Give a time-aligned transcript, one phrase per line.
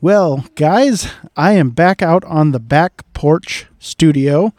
[0.00, 4.54] Well, guys, I am back out on the back porch studio.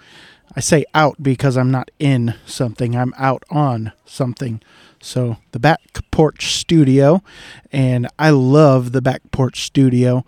[0.56, 4.62] I say out because I'm not in something, I'm out on something.
[5.02, 5.80] So, the back
[6.12, 7.24] porch studio,
[7.72, 10.24] and I love the back porch studio.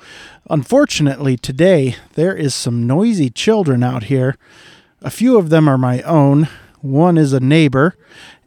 [0.49, 4.35] Unfortunately, today there is some noisy children out here
[5.03, 6.47] a few of them are my own.
[6.79, 7.95] One is a neighbor,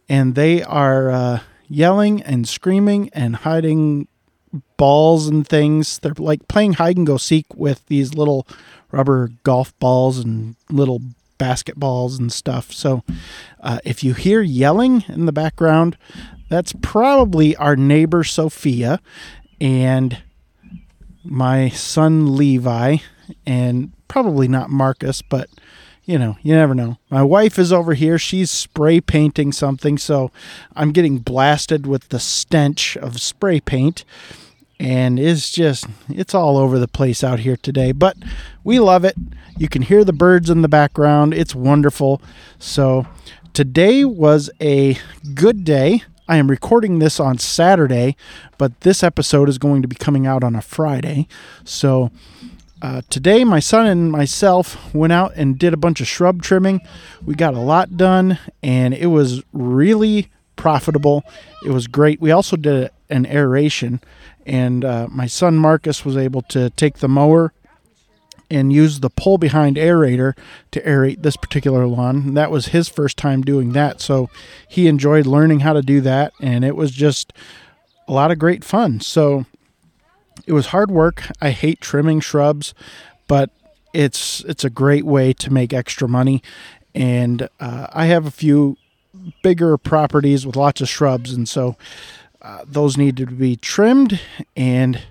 [0.08, 4.08] and they are uh, yelling and screaming and hiding
[4.76, 5.98] balls and things.
[5.98, 8.46] They're like playing hide and go seek with these little
[8.90, 11.00] rubber golf balls and little
[11.38, 12.72] basketballs and stuff.
[12.72, 13.02] So
[13.60, 15.96] uh, if you hear yelling in the background,
[16.48, 19.00] that's probably our neighbor Sophia
[19.60, 20.22] and
[21.24, 22.98] my son Levi,
[23.44, 25.48] and probably not Marcus, but
[26.04, 26.98] you know, you never know.
[27.10, 28.16] My wife is over here.
[28.16, 29.98] She's spray painting something.
[29.98, 30.30] So
[30.76, 34.04] I'm getting blasted with the stench of spray paint.
[34.78, 37.92] And it's just, it's all over the place out here today.
[37.92, 38.16] But
[38.62, 39.16] we love it.
[39.56, 41.32] You can hear the birds in the background.
[41.32, 42.20] It's wonderful.
[42.58, 43.06] So
[43.52, 44.98] today was a
[45.34, 46.02] good day.
[46.28, 48.16] I am recording this on Saturday,
[48.58, 51.28] but this episode is going to be coming out on a Friday.
[51.64, 52.10] So,
[52.82, 56.80] uh, today, my son and myself went out and did a bunch of shrub trimming.
[57.24, 61.24] We got a lot done, and it was really profitable.
[61.64, 62.20] It was great.
[62.20, 64.00] We also did an aeration,
[64.46, 67.52] and uh, my son Marcus was able to take the mower
[68.48, 70.34] and use the pull behind aerator
[70.70, 72.16] to aerate this particular lawn.
[72.28, 74.30] And that was his first time doing that, so
[74.68, 77.32] he enjoyed learning how to do that, and it was just
[78.08, 79.00] a lot of great fun.
[79.00, 79.46] So
[80.46, 81.24] it was hard work.
[81.40, 82.72] I hate trimming shrubs,
[83.26, 83.50] but
[83.92, 86.42] it's it's a great way to make extra money.
[86.94, 88.76] And uh, I have a few
[89.42, 91.76] bigger properties with lots of shrubs, and so
[92.46, 94.20] uh, those need to be trimmed.
[94.56, 95.02] And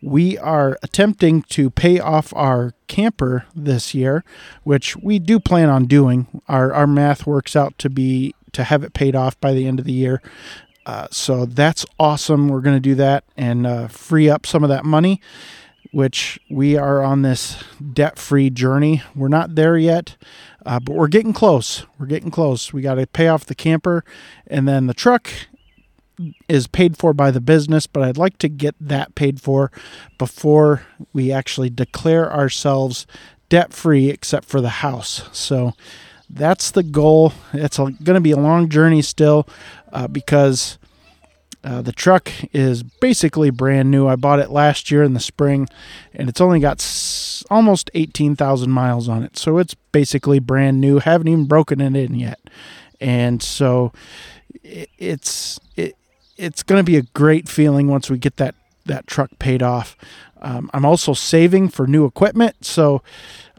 [0.00, 4.24] we are attempting to pay off our camper this year,
[4.62, 6.26] which we do plan on doing.
[6.48, 9.78] Our our math works out to be to have it paid off by the end
[9.78, 10.22] of the year.
[10.86, 12.48] Uh, so that's awesome.
[12.48, 15.20] We're going to do that and uh, free up some of that money,
[15.92, 17.62] which we are on this
[17.92, 19.02] debt free journey.
[19.14, 20.16] We're not there yet,
[20.64, 21.84] uh, but we're getting close.
[21.98, 22.72] We're getting close.
[22.72, 24.02] We got to pay off the camper,
[24.46, 25.30] and then the truck
[26.48, 29.70] is paid for by the business, but I'd like to get that paid for
[30.18, 33.06] before we actually declare ourselves
[33.48, 35.28] debt free, except for the house.
[35.32, 35.72] So
[36.28, 37.32] that's the goal.
[37.52, 39.48] It's going to be a long journey still
[39.92, 40.78] uh, because
[41.64, 44.06] uh, the truck is basically brand new.
[44.06, 45.68] I bought it last year in the spring,
[46.14, 49.36] and it's only got s- almost 18,000 miles on it.
[49.36, 50.98] So it's basically brand new.
[50.98, 52.38] Haven't even broken it in yet,
[53.00, 53.92] and so
[54.62, 55.96] it, it's it,
[56.38, 58.54] it's going to be a great feeling once we get that
[58.86, 59.96] that truck paid off.
[60.40, 63.02] Um, I'm also saving for new equipment, so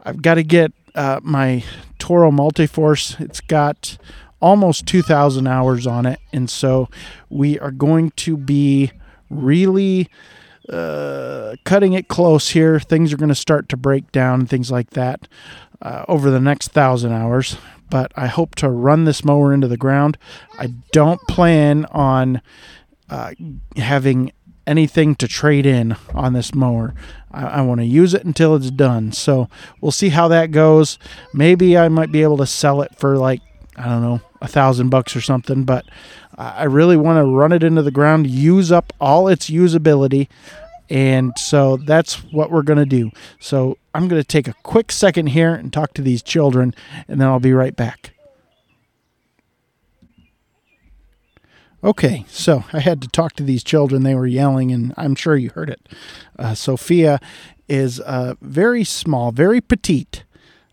[0.03, 1.63] I've got to get uh, my
[1.99, 3.19] Toro Multiforce.
[3.19, 3.97] It's got
[4.41, 6.19] almost 2,000 hours on it.
[6.31, 6.89] And so
[7.29, 8.91] we are going to be
[9.29, 10.09] really
[10.69, 12.79] uh, cutting it close here.
[12.79, 15.27] Things are going to start to break down things like that
[15.81, 17.57] uh, over the next thousand hours.
[17.89, 20.17] But I hope to run this mower into the ground.
[20.57, 22.41] I don't plan on
[23.09, 23.33] uh,
[23.77, 24.31] having
[24.67, 26.93] anything to trade in on this mower.
[27.31, 29.11] I, I want to use it until it's done.
[29.11, 29.49] So
[29.81, 30.99] we'll see how that goes.
[31.33, 33.41] Maybe I might be able to sell it for like,
[33.75, 35.85] I don't know, a thousand bucks or something, but
[36.37, 40.27] I really want to run it into the ground, use up all its usability.
[40.89, 43.11] And so that's what we're going to do.
[43.39, 46.73] So I'm going to take a quick second here and talk to these children,
[47.09, 48.13] and then I'll be right back.
[51.83, 54.03] Okay, so I had to talk to these children.
[54.03, 55.89] They were yelling, and I'm sure you heard it.
[56.37, 57.19] Uh, Sophia
[57.67, 60.23] is uh, very small, very petite.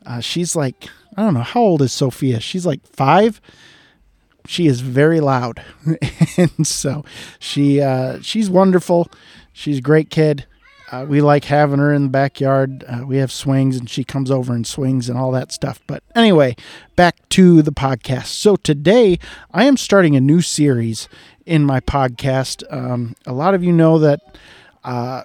[0.06, 2.38] Uh, she's like, I don't know, how old is Sophia?
[2.38, 3.40] She's like five.
[4.46, 5.64] She is very loud.
[6.36, 7.04] and so
[7.40, 9.10] she uh, she's wonderful.
[9.52, 10.46] She's a great kid.
[10.90, 12.84] Uh, we like having her in the backyard.
[12.86, 15.80] Uh, we have swings, and she comes over and swings and all that stuff.
[15.86, 16.54] But anyway,
[16.94, 18.26] back to the podcast.
[18.26, 19.18] So today
[19.52, 21.08] I am starting a new series
[21.44, 22.62] in my podcast.
[22.72, 24.20] Um, a lot of you know that
[24.84, 25.22] uh,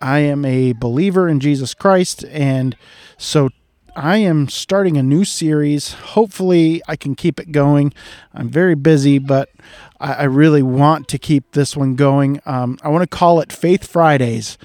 [0.00, 2.76] I am a believer in Jesus Christ, and
[3.16, 3.48] so
[3.94, 5.92] I am starting a new series.
[5.92, 7.92] Hopefully, I can keep it going.
[8.32, 9.50] I'm very busy, but
[10.00, 12.40] I, I really want to keep this one going.
[12.46, 14.56] Um, I want to call it Faith Fridays,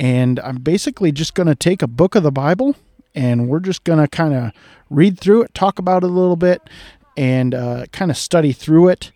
[0.00, 2.74] and I'm basically just going to take a book of the Bible
[3.14, 4.52] and we're just going to kind of
[4.90, 6.62] read through it, talk about it a little bit,
[7.16, 9.12] and uh, kind of study through it.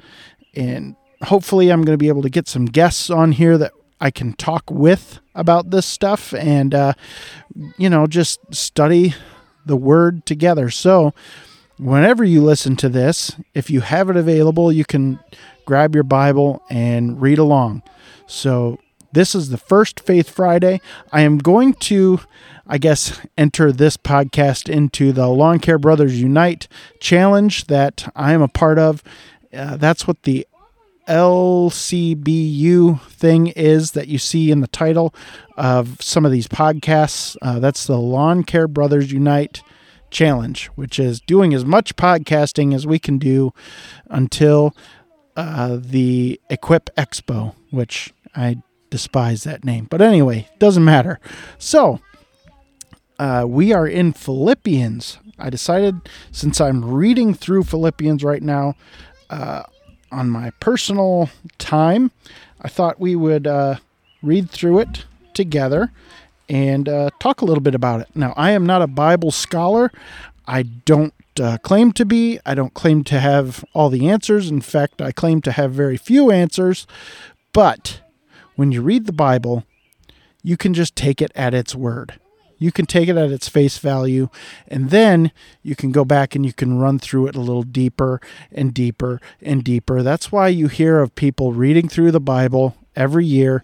[0.54, 4.10] And hopefully, I'm going to be able to get some guests on here that I
[4.10, 6.92] can talk with about this stuff and, uh,
[7.78, 9.14] you know, just study
[9.66, 10.70] the word together.
[10.70, 11.12] So,
[11.78, 15.18] whenever you listen to this, if you have it available, you can
[15.66, 17.82] grab your Bible and read along.
[18.26, 18.78] So,
[19.12, 20.80] this is the first Faith Friday.
[21.10, 22.20] I am going to,
[22.66, 26.68] I guess, enter this podcast into the Lawn Care Brothers Unite
[27.00, 29.02] challenge that I am a part of.
[29.54, 30.46] Uh, that's what the
[31.06, 35.14] LCBU thing is that you see in the title
[35.56, 37.36] of some of these podcasts.
[37.40, 39.62] Uh, that's the Lawn Care Brothers Unite
[40.10, 43.52] challenge, which is doing as much podcasting as we can do
[44.08, 44.74] until
[45.36, 49.86] uh, the Equip Expo, which I despise that name.
[49.90, 51.20] But anyway, doesn't matter.
[51.58, 52.00] So,
[53.18, 55.18] uh, we are in Philippians.
[55.38, 55.96] I decided
[56.32, 58.74] since I'm reading through Philippians right now
[59.30, 59.64] uh,
[60.16, 61.28] on my personal
[61.58, 62.10] time,
[62.62, 63.76] I thought we would uh,
[64.22, 65.04] read through it
[65.34, 65.92] together
[66.48, 68.08] and uh, talk a little bit about it.
[68.14, 69.92] Now, I am not a Bible scholar.
[70.46, 72.38] I don't uh, claim to be.
[72.46, 74.48] I don't claim to have all the answers.
[74.48, 76.86] In fact, I claim to have very few answers.
[77.52, 78.00] But
[78.54, 79.64] when you read the Bible,
[80.42, 82.18] you can just take it at its word.
[82.58, 84.28] You can take it at its face value,
[84.68, 85.30] and then
[85.62, 88.20] you can go back and you can run through it a little deeper
[88.50, 90.02] and deeper and deeper.
[90.02, 93.62] That's why you hear of people reading through the Bible every year,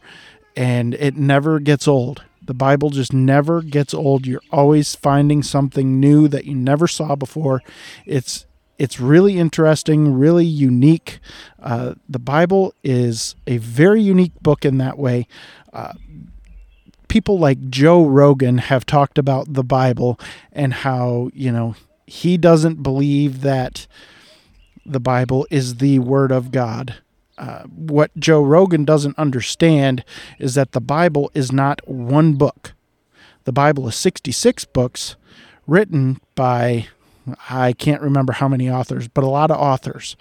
[0.57, 2.23] and it never gets old.
[2.45, 4.27] The Bible just never gets old.
[4.27, 7.63] You're always finding something new that you never saw before.
[8.05, 8.47] It's
[8.79, 11.21] it's really interesting, really unique.
[11.63, 15.29] Uh, the Bible is a very unique book in that way.
[15.73, 15.93] Uh,
[17.13, 20.19] people like Joe Rogan have talked about the Bible
[20.51, 21.75] and how, you know,
[22.07, 23.87] he doesn't believe that
[24.87, 26.95] the Bible is the Word of God.
[27.37, 30.07] Uh, what Joe Rogan doesn't understand
[30.39, 32.73] is that the Bible is not one book.
[33.45, 35.17] The Bible is 66 books
[35.67, 36.87] written by
[37.51, 40.17] I can't remember how many authors, but a lot of authors.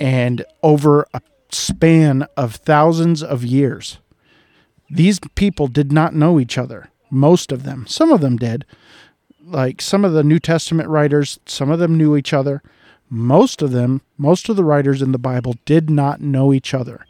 [0.00, 1.20] And over a
[1.52, 3.98] span of thousands of years,
[4.88, 6.90] these people did not know each other.
[7.10, 7.86] Most of them.
[7.86, 8.64] Some of them did.
[9.44, 12.62] Like some of the New Testament writers, some of them knew each other.
[13.08, 17.06] Most of them, most of the writers in the Bible did not know each other.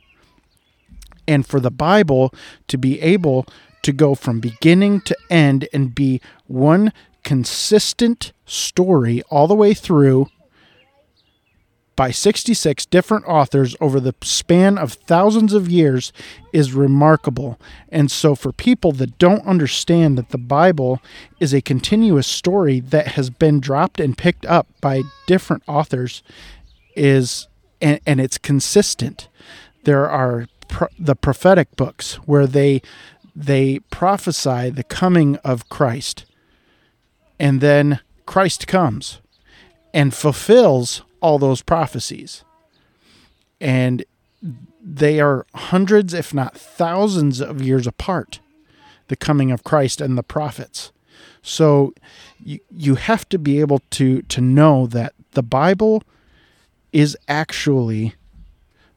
[1.26, 2.32] And for the Bible
[2.69, 3.46] to be able
[3.82, 6.93] to go from beginning to end and be one
[7.25, 10.28] consistent story all the way through
[11.97, 16.13] by 66 different authors over the span of thousands of years
[16.53, 17.59] is remarkable.
[17.89, 21.01] And so, for people that don't understand that the Bible
[21.41, 26.23] is a continuous story that has been dropped and picked up by different authors,
[26.95, 27.49] is
[27.81, 29.29] and, and it's consistent.
[29.85, 32.83] There are pro- the prophetic books where they
[33.35, 36.25] they prophesy the coming of Christ
[37.38, 39.21] and then Christ comes
[39.93, 42.45] and fulfills all those prophecies.
[43.61, 44.04] And
[44.80, 48.38] they are hundreds, if not thousands, of years apart
[49.09, 50.92] the coming of Christ and the prophets.
[51.42, 51.95] So
[52.45, 56.04] you, you have to be able to, to know that the Bible
[56.92, 58.14] is actually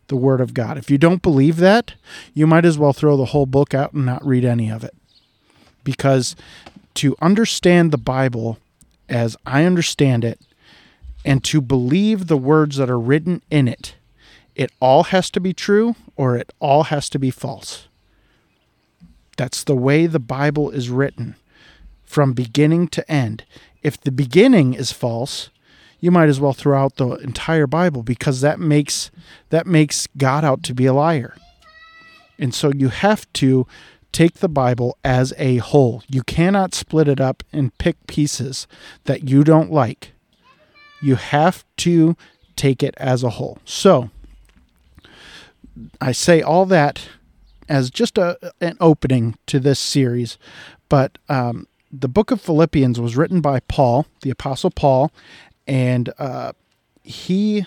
[0.08, 0.78] the Word of God.
[0.78, 1.94] If you don't believe that,
[2.34, 4.96] you might as well throw the whole book out and not read any of it.
[5.84, 6.36] Because
[6.96, 8.60] to understand the Bible
[9.08, 10.40] as I understand it
[11.30, 13.94] and to believe the words that are written in it,
[14.56, 17.88] it all has to be true or it all has to be false.
[19.38, 21.36] That's the way the Bible is written
[22.04, 23.44] from beginning to end.
[23.84, 25.52] If the beginning is false,
[26.00, 29.12] you might as well throw out the entire Bible because that makes
[29.50, 31.36] that makes God out to be a liar.
[32.40, 33.68] And so you have to
[34.12, 36.02] take the Bible as a whole.
[36.08, 38.66] You cannot split it up and pick pieces
[39.04, 40.14] that you don't like.
[41.02, 42.16] You have to
[42.56, 43.60] take it as a whole.
[43.66, 44.10] So,
[46.02, 47.08] I say all that
[47.68, 50.38] as just a, an opening to this series,
[50.90, 55.12] but um, the book of Philippians was written by Paul, the Apostle Paul,
[55.68, 56.54] and uh,
[57.04, 57.66] he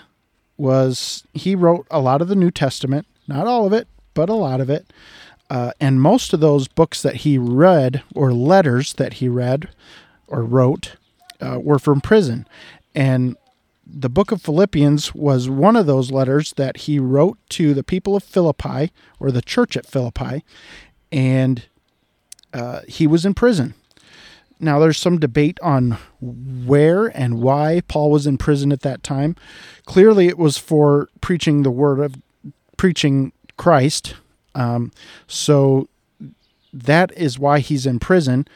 [0.57, 4.33] was he wrote a lot of the New Testament, not all of it, but a
[4.33, 4.91] lot of it.
[5.49, 9.69] Uh, and most of those books that he read, or letters that he read
[10.27, 10.95] or wrote,
[11.41, 12.47] uh, were from prison.
[12.95, 13.35] And
[13.85, 18.15] the book of Philippians was one of those letters that he wrote to the people
[18.15, 20.43] of Philippi, or the church at Philippi.
[21.11, 21.65] And
[22.53, 23.73] uh, he was in prison.
[24.59, 29.35] Now, there's some debate on where and why Paul was in prison at that time.
[29.85, 32.15] Clearly, it was for preaching the word of
[32.77, 34.15] preaching Christ.
[34.55, 34.91] Um,
[35.27, 35.89] so
[36.71, 38.47] that is why he's in prison.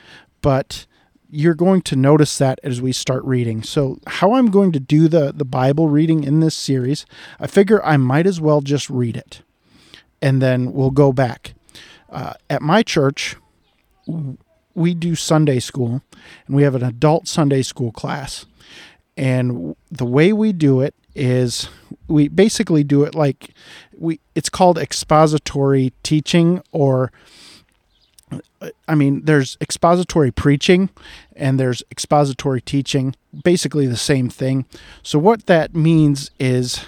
[0.42, 0.86] But
[1.30, 3.64] you're going to notice that as we start reading.
[3.64, 7.06] So, how I'm going to do the, the Bible reading in this series,
[7.40, 9.42] I figure I might as well just read it
[10.22, 11.54] and then we'll go back.
[12.10, 13.36] Uh, at my church,
[14.74, 16.02] we do Sunday school
[16.46, 18.46] and we have an adult Sunday school class.
[19.16, 21.70] And the way we do it is
[22.08, 23.50] we basically do it like
[23.98, 27.12] we it's called expository teaching or
[28.88, 30.90] I mean, there's expository preaching
[31.36, 34.66] and there's expository teaching, basically the same thing.
[35.04, 36.86] So, what that means is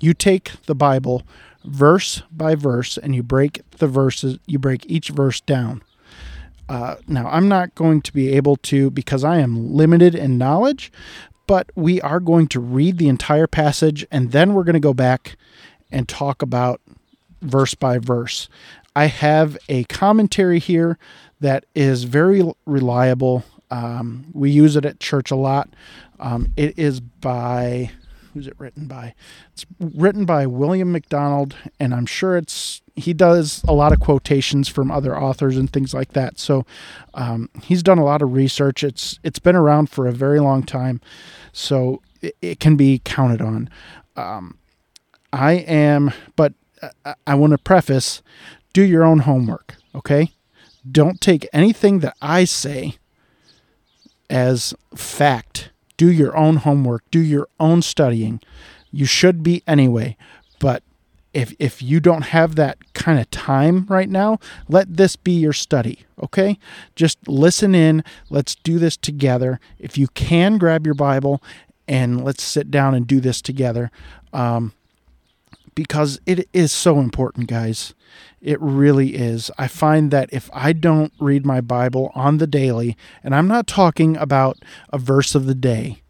[0.00, 1.22] you take the Bible
[1.64, 5.82] verse by verse and you break the verses, you break each verse down.
[6.68, 10.90] Uh, now, I'm not going to be able to because I am limited in knowledge,
[11.46, 14.94] but we are going to read the entire passage and then we're going to go
[14.94, 15.36] back
[15.90, 16.80] and talk about
[17.42, 18.48] verse by verse.
[18.96, 20.98] I have a commentary here
[21.40, 23.44] that is very reliable.
[23.70, 25.68] Um, we use it at church a lot.
[26.20, 27.90] Um, it is by
[28.34, 29.14] who's it written by?
[29.52, 34.68] It's written by William MacDonald, and I'm sure it's he does a lot of quotations
[34.68, 36.38] from other authors and things like that.
[36.38, 36.66] So
[37.14, 38.84] um, he's done a lot of research.
[38.84, 41.00] It's it's been around for a very long time,
[41.52, 43.70] so it, it can be counted on.
[44.16, 44.58] Um,
[45.32, 46.54] I am, but
[47.04, 48.22] I, I want to preface:
[48.74, 49.76] do your own homework.
[49.94, 50.32] Okay,
[50.90, 52.96] don't take anything that I say
[54.28, 58.40] as fact do your own homework, do your own studying.
[58.90, 60.16] You should be anyway,
[60.58, 60.82] but
[61.32, 64.38] if if you don't have that kind of time right now,
[64.68, 66.58] let this be your study, okay?
[66.94, 69.60] Just listen in, let's do this together.
[69.78, 71.42] If you can grab your Bible
[71.86, 73.90] and let's sit down and do this together.
[74.32, 74.72] Um,
[75.74, 77.94] because it is so important, guys.
[78.40, 79.50] It really is.
[79.58, 83.66] I find that if I don't read my Bible on the daily, and I'm not
[83.66, 84.58] talking about
[84.90, 86.02] a verse of the day,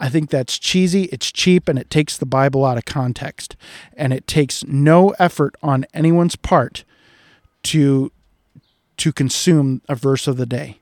[0.00, 3.56] I think that's cheesy, it's cheap, and it takes the Bible out of context.
[3.96, 6.84] And it takes no effort on anyone's part
[7.64, 8.10] to
[8.96, 10.78] to consume a verse of the day.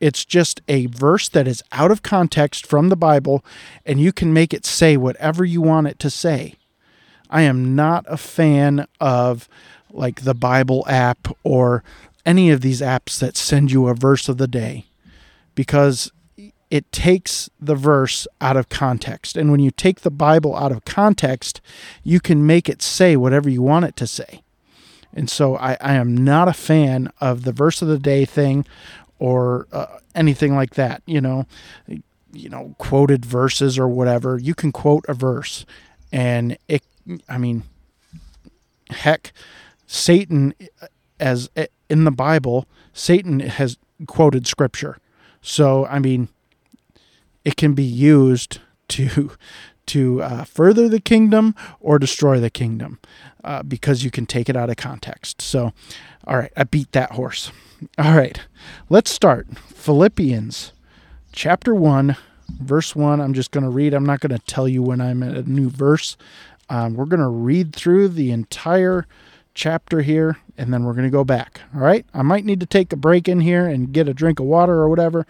[0.00, 3.42] It's just a verse that is out of context from the Bible,
[3.86, 6.56] and you can make it say whatever you want it to say.
[7.34, 9.48] I am not a fan of
[9.90, 11.82] like the Bible app or
[12.24, 14.86] any of these apps that send you a verse of the day
[15.56, 16.12] because
[16.70, 19.36] it takes the verse out of context.
[19.36, 21.60] And when you take the Bible out of context,
[22.04, 24.42] you can make it say whatever you want it to say.
[25.12, 28.64] And so I, I am not a fan of the verse of the day thing
[29.18, 31.02] or uh, anything like that.
[31.04, 31.46] You know,
[32.32, 34.38] you know, quoted verses or whatever.
[34.38, 35.66] You can quote a verse,
[36.12, 36.82] and it
[37.28, 37.64] I mean,
[38.90, 39.32] heck,
[39.86, 40.54] Satan,
[41.20, 41.50] as
[41.88, 44.98] in the Bible, Satan has quoted scripture.
[45.40, 46.28] So, I mean,
[47.44, 49.30] it can be used to
[49.86, 52.98] to uh, further the kingdom or destroy the kingdom
[53.44, 55.42] uh, because you can take it out of context.
[55.42, 55.74] So,
[56.26, 57.52] all right, I beat that horse.
[57.98, 58.40] All right,
[58.88, 59.46] let's start.
[59.58, 60.72] Philippians
[61.32, 62.16] chapter 1,
[62.62, 63.20] verse 1.
[63.20, 63.92] I'm just going to read.
[63.92, 66.16] I'm not going to tell you when I'm at a new verse.
[66.68, 69.06] Um, we're going to read through the entire
[69.54, 71.60] chapter here and then we're going to go back.
[71.74, 72.04] All right.
[72.12, 74.74] I might need to take a break in here and get a drink of water
[74.74, 75.26] or whatever,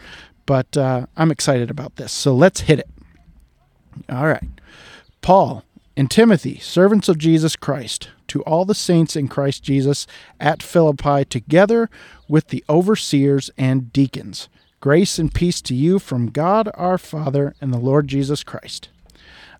[0.47, 2.13] but uh, I'm excited about this.
[2.13, 2.89] So let's hit it.
[4.09, 4.49] All right.
[5.21, 5.65] Paul
[5.97, 10.07] and Timothy, servants of Jesus Christ, to all the saints in Christ Jesus
[10.41, 11.89] at Philippi, together
[12.29, 14.49] with the overseers and deacons.
[14.81, 18.89] Grace and peace to you from God our Father and the Lord Jesus Christ.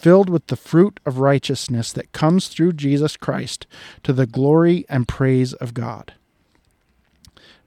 [0.00, 3.66] filled with the fruit of righteousness that comes through Jesus Christ
[4.02, 6.14] to the glory and praise of God.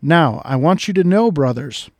[0.01, 1.91] Now, I want you to know, brothers,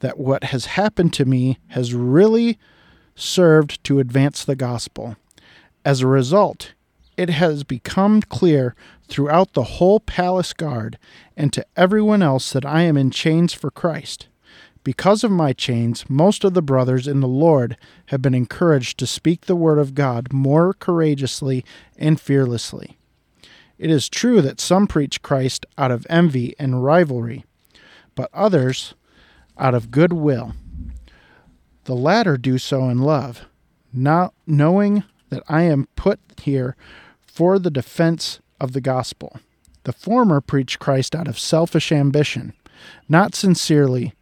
[0.00, 2.58] that what has happened to me has really
[3.14, 5.16] served to advance the gospel.
[5.84, 6.72] As a result,
[7.16, 8.74] it has become clear
[9.08, 10.98] throughout the whole palace guard
[11.36, 14.26] and to everyone else that I am in chains for Christ.
[14.86, 17.76] Because of my chains, most of the brothers in the Lord
[18.06, 21.64] have been encouraged to speak the word of God more courageously
[21.98, 22.96] and fearlessly.
[23.78, 27.44] It is true that some preach Christ out of envy and rivalry,
[28.14, 28.94] but others
[29.58, 30.52] out of good will.
[31.86, 33.44] The latter do so in love,
[33.92, 36.76] not knowing that I am put here
[37.26, 39.40] for the defense of the gospel.
[39.82, 42.52] The former preach Christ out of selfish ambition,
[43.08, 44.12] not sincerely,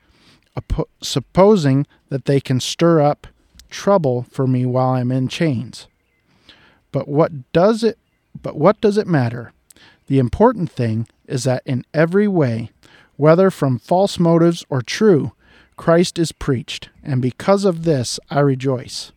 [1.02, 3.26] supposing that they can stir up
[3.70, 5.88] trouble for me while I'm in chains.
[6.92, 7.98] But what does it
[8.40, 9.52] but what does it matter?
[10.06, 12.70] The important thing is that in every way,
[13.16, 15.32] whether from false motives or true,
[15.76, 19.12] Christ is preached, and because of this I rejoice.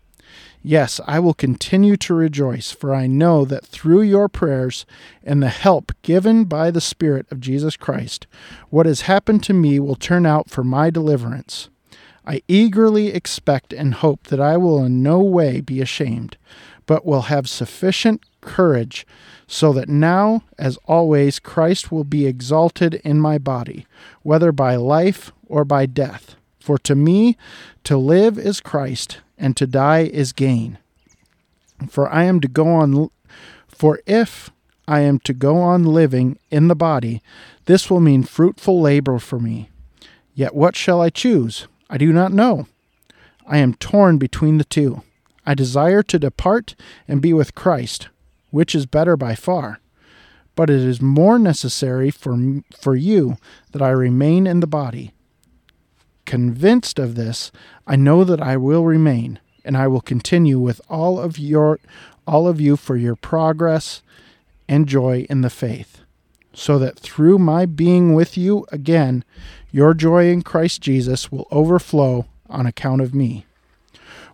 [0.68, 4.86] Yes, I will continue to rejoice, for I know that through your prayers
[5.24, 8.28] and the help given by the Spirit of Jesus Christ,
[8.70, 11.70] what has happened to me will turn out for my deliverance.
[12.26, 16.36] I eagerly expect and hope that I will in no way be ashamed,
[16.86, 19.08] but will have sufficient courage,
[19.48, 23.86] so that now, as always, Christ will be exalted in my body,
[24.22, 26.36] whether by life or by death.
[26.60, 27.38] For to me,
[27.86, 30.78] to live is Christ and to die is gain.
[31.90, 33.10] For I am to go on
[33.68, 34.50] for if
[34.88, 37.22] I am to go on living in the body,
[37.66, 39.70] this will mean fruitful labor for me.
[40.34, 41.68] Yet what shall I choose?
[41.90, 42.68] I do not know.
[43.46, 45.04] I am torn between the two.
[45.46, 46.76] I desire to depart
[47.08, 48.10] and be with Christ,
[48.50, 49.80] which is better by far.
[50.56, 52.36] But it is more necessary for,
[52.76, 53.38] for you
[53.72, 55.14] that I remain in the body.
[56.28, 57.54] Convinced of this,
[57.88, 61.80] I know that I will remain, and I will continue with all of your
[62.28, 64.02] all of you for your progress
[64.68, 66.02] and joy in the faith,
[66.52, 69.24] so that through my being with you again,
[69.72, 73.46] your joy in Christ Jesus will overflow on account of me.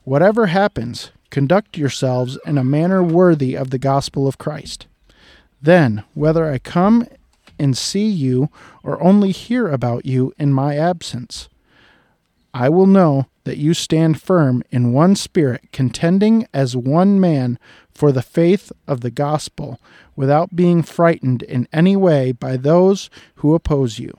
[0.03, 4.88] Whatever happens, conduct yourselves in a manner worthy of the gospel of Christ.
[5.62, 7.08] Then, whether I come
[7.60, 8.49] and see you
[8.82, 11.49] or only hear about you in my absence,
[12.53, 17.57] I will know that you stand firm in one spirit, contending as one man
[17.91, 19.79] for the faith of the gospel,
[20.15, 24.17] without being frightened in any way by those who oppose you.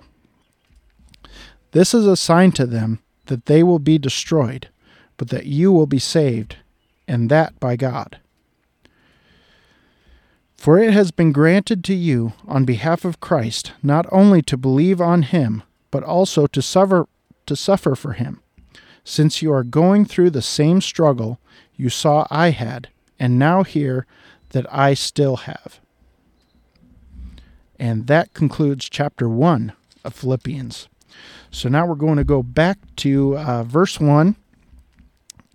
[1.70, 4.68] This is a sign to them that they will be destroyed,
[5.16, 6.56] but that you will be saved,
[7.06, 8.18] and that by God.
[10.56, 15.00] For it has been granted to you, on behalf of Christ, not only to believe
[15.00, 17.06] on him, but also to suffer
[17.46, 18.40] to suffer for him,
[19.04, 21.38] since you are going through the same struggle
[21.76, 24.06] you saw I had, and now hear
[24.50, 25.80] that I still have.
[27.78, 29.72] And that concludes chapter 1
[30.04, 30.88] of Philippians.
[31.50, 34.36] So now we're going to go back to uh, verse 1,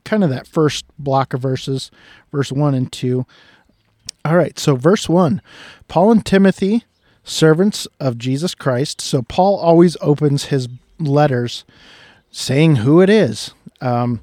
[0.03, 1.91] kind of that first block of verses,
[2.31, 3.25] verse 1 and 2.
[4.25, 5.41] All right, so verse 1
[5.87, 6.83] Paul and Timothy,
[7.23, 9.01] servants of Jesus Christ.
[9.01, 10.67] So Paul always opens his
[10.99, 11.63] letters
[12.31, 13.53] saying who it is.
[13.81, 14.21] Um,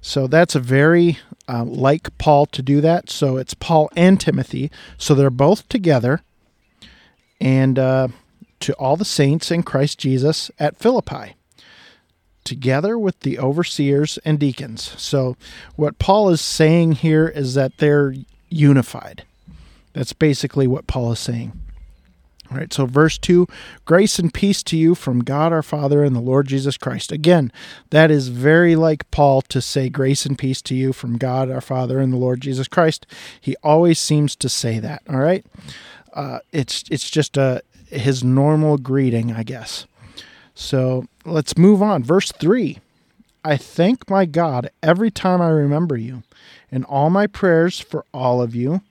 [0.00, 3.10] so that's a very uh, like Paul to do that.
[3.10, 4.70] So it's Paul and Timothy.
[4.98, 6.22] So they're both together.
[7.40, 8.08] And uh,
[8.60, 11.34] to all the saints in Christ Jesus at Philippi,
[12.44, 14.94] together with the overseers and deacons.
[14.96, 15.36] So
[15.74, 18.14] what Paul is saying here is that they're
[18.48, 19.24] unified.
[19.92, 21.60] That's basically what Paul is saying.
[22.50, 23.46] All right, so verse 2
[23.84, 27.10] Grace and peace to you from God our Father and the Lord Jesus Christ.
[27.10, 27.50] Again,
[27.90, 31.60] that is very like Paul to say grace and peace to you from God our
[31.60, 33.06] Father and the Lord Jesus Christ.
[33.40, 35.02] He always seems to say that.
[35.08, 35.44] All right,
[36.12, 39.86] uh, it's it's just a his normal greeting, I guess.
[40.54, 42.02] So let's move on.
[42.02, 42.78] Verse 3
[43.44, 46.24] I thank my God every time I remember you.
[46.72, 48.82] In all my prayers for all of you,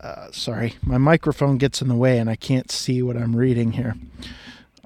[0.00, 3.72] uh, sorry, my microphone gets in the way and I can't see what I'm reading
[3.72, 3.96] here.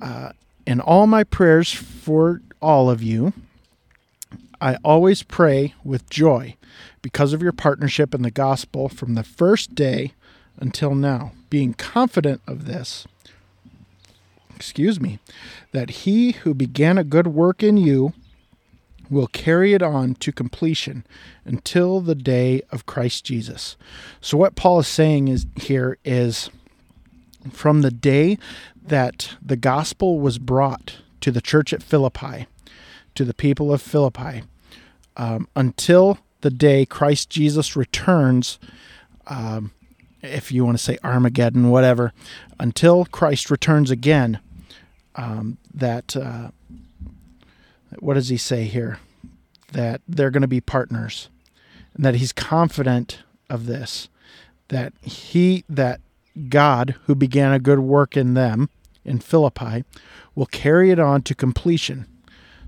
[0.01, 0.33] Uh,
[0.67, 3.33] in all my prayers for all of you,
[4.61, 6.57] I always pray with joy
[7.03, 10.13] because of your partnership in the gospel from the first day
[10.59, 13.07] until now, being confident of this.
[14.55, 15.19] Excuse me,
[15.73, 18.13] that he who began a good work in you
[19.13, 21.05] will carry it on to completion
[21.45, 23.77] until the day of Christ Jesus.
[24.21, 26.51] So what Paul is saying is here is
[27.53, 28.39] from the day
[28.83, 32.47] that the gospel was brought to the church at Philippi,
[33.15, 34.43] to the people of Philippi,
[35.17, 38.59] um, until the day Christ Jesus returns,
[39.27, 39.73] um,
[40.23, 42.13] if you want to say Armageddon, whatever,
[42.59, 44.41] until Christ returns again,
[45.17, 46.51] um, that uh,
[47.99, 48.99] what does he say here?
[49.73, 51.29] That they're going to be partners,
[51.95, 54.09] and that he's confident of this,
[54.69, 56.01] that he that
[56.49, 58.71] God who began a good work in them
[59.05, 59.85] in Philippi
[60.35, 62.07] will carry it on to completion.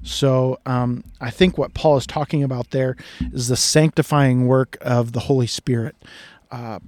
[0.02, 2.96] So um, I think what Paul is talking about there
[3.32, 5.96] is the sanctifying work of the Holy Spirit.
[6.50, 6.78] Uh,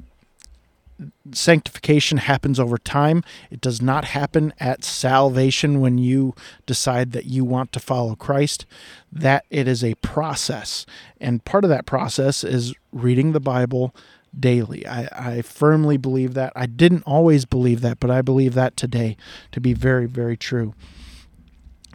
[1.33, 3.23] sanctification happens over time.
[3.51, 8.67] It does not happen at salvation when you decide that you want to follow Christ.
[9.13, 10.87] That it is a process.
[11.21, 13.95] And part of that process is reading the Bible
[14.39, 14.87] daily.
[14.87, 16.53] I, I firmly believe that.
[16.55, 19.17] I didn't always believe that, but I believe that today
[19.53, 20.75] to be very, very true.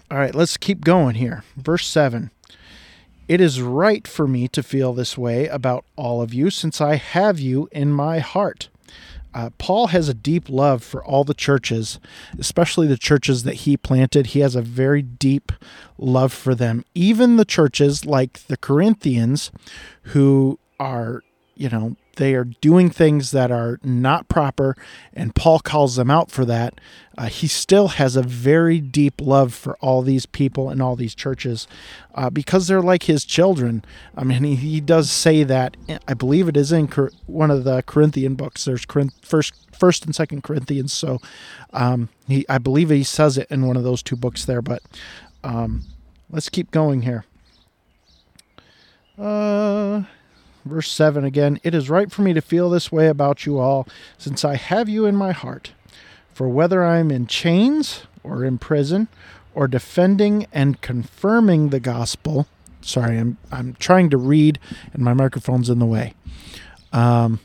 [0.09, 1.43] All right, let's keep going here.
[1.55, 2.31] Verse 7.
[3.27, 6.95] It is right for me to feel this way about all of you since I
[6.95, 8.67] have you in my heart.
[9.33, 11.99] Uh, Paul has a deep love for all the churches,
[12.37, 14.27] especially the churches that he planted.
[14.27, 15.51] He has a very deep
[15.97, 16.83] love for them.
[16.93, 19.51] Even the churches like the Corinthians,
[20.03, 21.23] who are,
[21.55, 24.75] you know, they are doing things that are not proper,
[25.13, 26.79] and Paul calls them out for that.
[27.17, 31.15] Uh, he still has a very deep love for all these people and all these
[31.15, 31.67] churches
[32.15, 33.83] uh, because they're like his children.
[34.15, 35.77] I mean, he, he does say that.
[36.07, 38.65] I believe it is in Cor- one of the Corinthian books.
[38.65, 40.93] There's Corinth, first, first and second Corinthians.
[40.93, 41.19] So,
[41.73, 44.61] um, he, I believe he says it in one of those two books there.
[44.61, 44.83] But
[45.43, 45.83] um,
[46.29, 47.25] let's keep going here.
[49.17, 50.03] Uh
[50.65, 53.87] Verse 7 again It is right for me to feel this way about you all,
[54.17, 55.71] since I have you in my heart.
[56.33, 59.07] For whether I am in chains or in prison,
[59.53, 62.47] or defending and confirming the gospel,
[62.81, 64.59] sorry, I'm, I'm trying to read
[64.93, 66.13] and my microphone's in the way.
[66.93, 67.39] Um,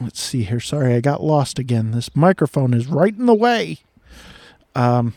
[0.00, 0.60] let's see here.
[0.60, 1.92] Sorry, I got lost again.
[1.92, 3.78] This microphone is right in the way.
[4.74, 5.14] Um,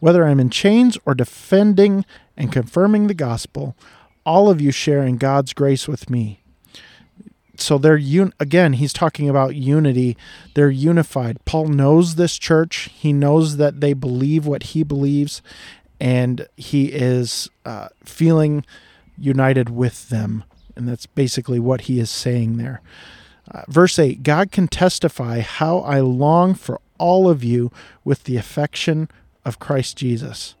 [0.00, 2.04] whether I'm in chains or defending
[2.36, 3.76] and confirming the gospel,
[4.24, 6.40] all of you sharing God's grace with me.
[7.56, 10.16] So they're un- again, he's talking about unity.
[10.54, 11.44] They're unified.
[11.44, 12.90] Paul knows this church.
[12.92, 15.40] He knows that they believe what he believes,
[16.00, 18.64] and he is uh, feeling
[19.16, 20.44] united with them.
[20.74, 22.80] And that's basically what he is saying there.
[23.48, 27.70] Uh, verse 8 God can testify how I long for all of you
[28.02, 29.08] with the affection
[29.44, 30.56] of Christ Jesus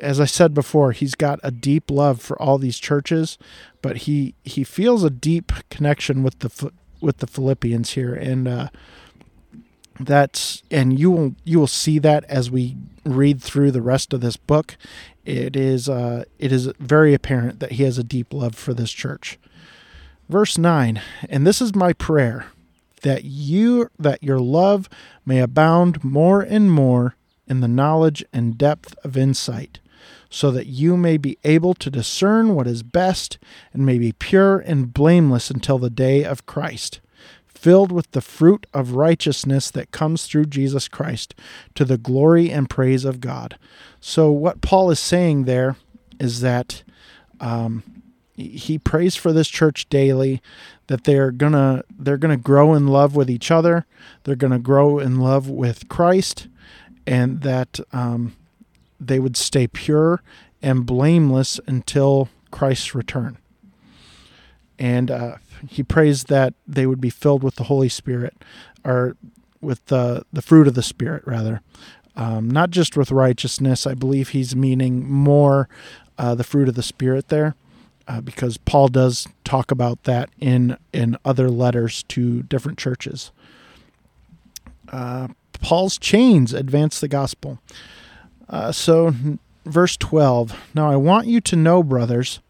[0.00, 3.38] as I said before, he's got a deep love for all these churches,
[3.82, 8.68] but he he feels a deep connection with the with the Philippians here, and uh,
[9.98, 14.20] that's and you will you will see that as we read through the rest of
[14.20, 14.76] this book.
[15.24, 18.92] It is uh, it is very apparent that he has a deep love for this
[18.92, 19.38] church.
[20.28, 22.46] Verse nine, and this is my prayer
[23.02, 24.88] that you that your love
[25.26, 29.80] may abound more and more in the knowledge and depth of insight
[30.30, 33.36] so that you may be able to discern what is best
[33.72, 37.00] and may be pure and blameless until the day of Christ,
[37.46, 41.34] filled with the fruit of righteousness that comes through Jesus Christ
[41.74, 43.58] to the glory and praise of God.
[44.00, 45.76] So, what Paul is saying there
[46.20, 46.84] is that
[47.40, 47.82] um,
[48.36, 50.40] he prays for this church daily
[50.86, 53.86] that they're gonna they're gonna grow in love with each other
[54.24, 56.48] they're gonna grow in love with christ
[57.06, 58.34] and that um,
[59.00, 60.22] they would stay pure
[60.62, 63.38] and blameless until Christ's return.
[64.78, 65.36] And uh,
[65.68, 68.34] he prays that they would be filled with the Holy Spirit,
[68.84, 69.16] or
[69.60, 71.60] with the, the fruit of the Spirit, rather.
[72.16, 73.86] Um, not just with righteousness.
[73.86, 75.68] I believe he's meaning more
[76.18, 77.54] uh, the fruit of the Spirit there,
[78.08, 83.32] uh, because Paul does talk about that in in other letters to different churches.
[84.90, 85.28] Uh,
[85.60, 87.58] Paul's chains advance the gospel.
[88.50, 89.14] Uh, so,
[89.64, 92.40] verse 12 Now I want you to know, brothers,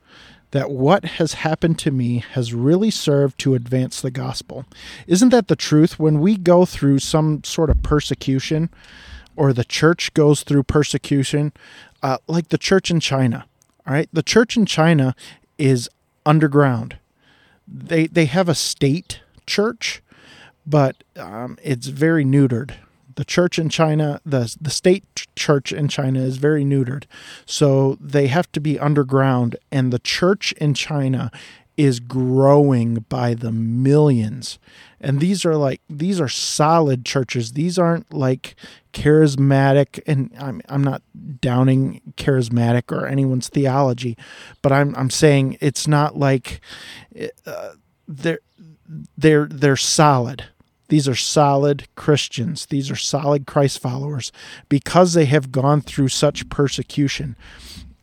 [0.50, 4.64] that what has happened to me has really served to advance the gospel.
[5.06, 5.98] Isn't that the truth?
[5.98, 8.70] When we go through some sort of persecution,
[9.36, 11.52] or the church goes through persecution,
[12.02, 13.46] uh, like the church in China,
[13.86, 15.14] all right, the church in China
[15.58, 15.88] is
[16.26, 16.96] underground.
[17.68, 20.02] They they have a state church,
[20.66, 22.72] but um, it's very neutered
[23.20, 25.04] the church in China, the the state
[25.36, 27.04] church in China is very neutered.
[27.44, 31.30] So they have to be underground and the church in China
[31.76, 34.58] is growing by the millions.
[35.02, 37.52] And these are like these are solid churches.
[37.52, 38.54] These aren't like
[38.94, 41.02] charismatic and I'm I'm not
[41.42, 44.16] downing charismatic or anyone's theology,
[44.62, 46.62] but I'm I'm saying it's not like
[47.44, 47.72] uh,
[48.08, 48.40] they're
[49.18, 50.46] they're they're solid
[50.90, 52.66] these are solid Christians.
[52.66, 54.32] These are solid Christ followers
[54.68, 57.36] because they have gone through such persecution.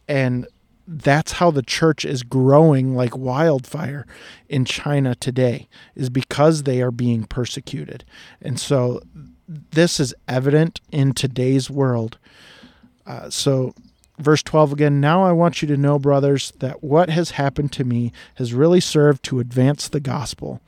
[0.07, 0.47] And
[0.87, 4.07] that's how the church is growing like wildfire
[4.47, 8.05] in China today, is because they are being persecuted.
[8.41, 9.01] And so
[9.47, 12.17] this is evident in today's world.
[13.05, 13.73] Uh, so,
[14.17, 17.83] verse 12 again Now I want you to know, brothers, that what has happened to
[17.83, 20.61] me has really served to advance the gospel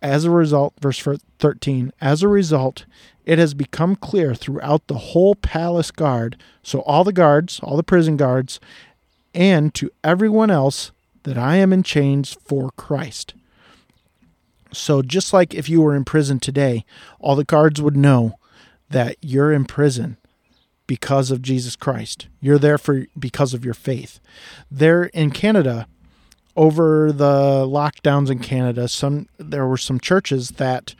[0.00, 1.02] as a result, verse
[1.38, 2.84] 13, as a result,
[3.24, 7.82] it has become clear throughout the whole palace guard, so all the guards, all the
[7.82, 8.60] prison guards,
[9.34, 10.92] and to everyone else
[11.24, 13.34] that I am in chains for Christ.
[14.72, 16.84] So, just like if you were in prison today,
[17.18, 18.38] all the guards would know
[18.90, 20.16] that you're in prison
[20.86, 22.28] because of Jesus Christ.
[22.40, 24.20] You're there for because of your faith.
[24.70, 25.86] There in Canada,
[26.58, 30.96] over the lockdowns in Canada, some there were some churches that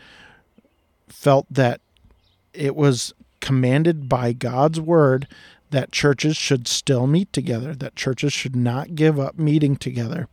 [1.09, 1.81] felt that
[2.55, 5.27] it was commanded by God's word
[5.71, 10.29] that churches should still meet together, that churches should not give up meeting together.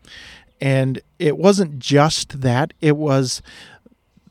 [0.61, 3.41] And it wasn't just that, it was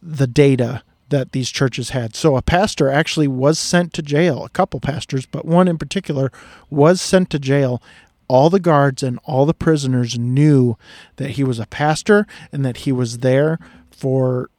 [0.01, 2.15] the data that these churches had.
[2.15, 6.31] So a pastor actually was sent to jail, a couple pastors, but one in particular
[6.71, 7.83] was sent to jail
[8.29, 10.77] all the guards and all the prisoners knew
[11.17, 13.59] that he was a pastor and that he was there
[13.91, 14.51] for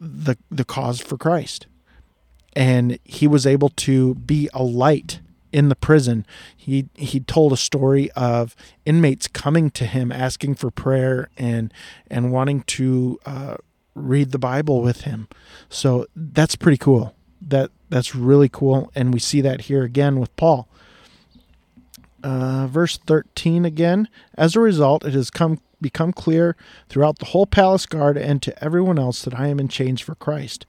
[0.00, 1.66] the the cause for Christ.
[2.56, 5.20] And he was able to be a light
[5.54, 6.26] in the prison.
[6.56, 11.72] He he told a story of inmates coming to him asking for prayer and
[12.08, 13.56] and wanting to uh,
[13.94, 15.28] read the Bible with him.
[15.68, 17.14] So that's pretty cool.
[17.40, 20.68] That that's really cool, and we see that here again with Paul.
[22.24, 24.08] Uh, verse 13 again.
[24.38, 26.56] As a result, it has come become clear
[26.88, 30.14] throughout the whole palace guard and to everyone else that I am in chains for
[30.14, 30.64] Christ.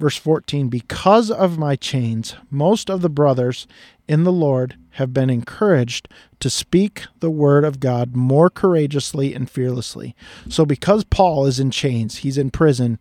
[0.00, 3.66] Verse 14 Because of my chains, most of the brothers
[4.08, 6.08] in the Lord have been encouraged
[6.40, 10.16] to speak the word of God more courageously and fearlessly.
[10.48, 12.98] So, because Paul is in chains, he's in prison,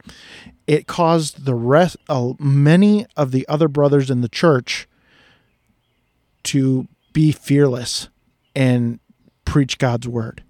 [0.68, 4.86] it caused the rest, uh, many of the other brothers in the church
[6.44, 8.10] to be fearless
[8.54, 9.00] and
[9.46, 10.44] preach God's word.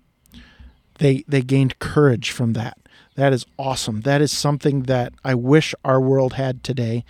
[0.97, 2.77] They they gained courage from that.
[3.13, 4.01] That is awesome.
[4.01, 7.05] That is something that I wish our world had today.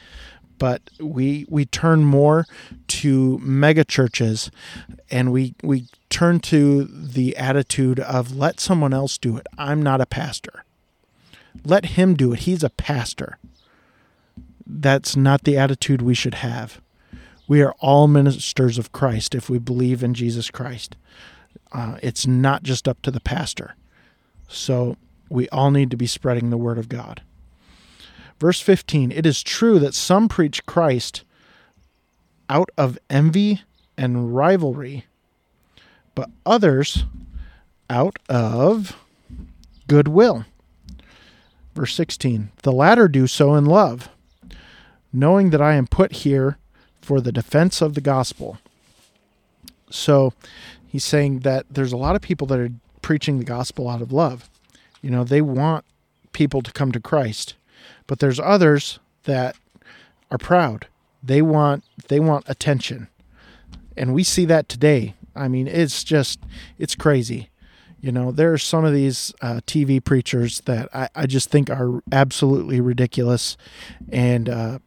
[0.57, 2.45] But we we turn more
[2.87, 4.51] to mega churches
[5.09, 9.47] and we we turn to the attitude of let someone else do it.
[9.57, 10.65] I'm not a pastor.
[11.63, 12.39] Let him do it.
[12.39, 13.37] He's a pastor.
[14.67, 16.81] That's not the attitude we should have.
[17.47, 20.95] We are all ministers of Christ if we believe in Jesus Christ.
[21.71, 23.75] Uh, it's not just up to the pastor.
[24.47, 24.97] So
[25.29, 27.21] we all need to be spreading the word of God.
[28.39, 31.23] Verse 15 It is true that some preach Christ
[32.49, 33.61] out of envy
[33.97, 35.05] and rivalry,
[36.13, 37.05] but others
[37.89, 38.97] out of
[39.87, 40.45] goodwill.
[41.73, 44.09] Verse 16 The latter do so in love,
[45.13, 46.57] knowing that I am put here
[47.05, 48.57] for the defense of the gospel.
[49.91, 50.33] So
[50.87, 52.71] he's saying that there's a lot of people that are
[53.03, 54.49] preaching the gospel out of love.
[55.03, 55.85] You know, they want
[56.33, 57.53] people to come to Christ,
[58.07, 59.55] but there's others that
[60.31, 60.87] are proud.
[61.21, 63.07] They want they want attention.
[63.95, 65.13] And we see that today.
[65.35, 66.39] I mean, it's just
[66.79, 67.51] it's crazy.
[68.01, 71.69] You know, there are some of these uh, TV preachers that I, I just think
[71.69, 73.57] are absolutely ridiculous,
[74.11, 74.79] and uh,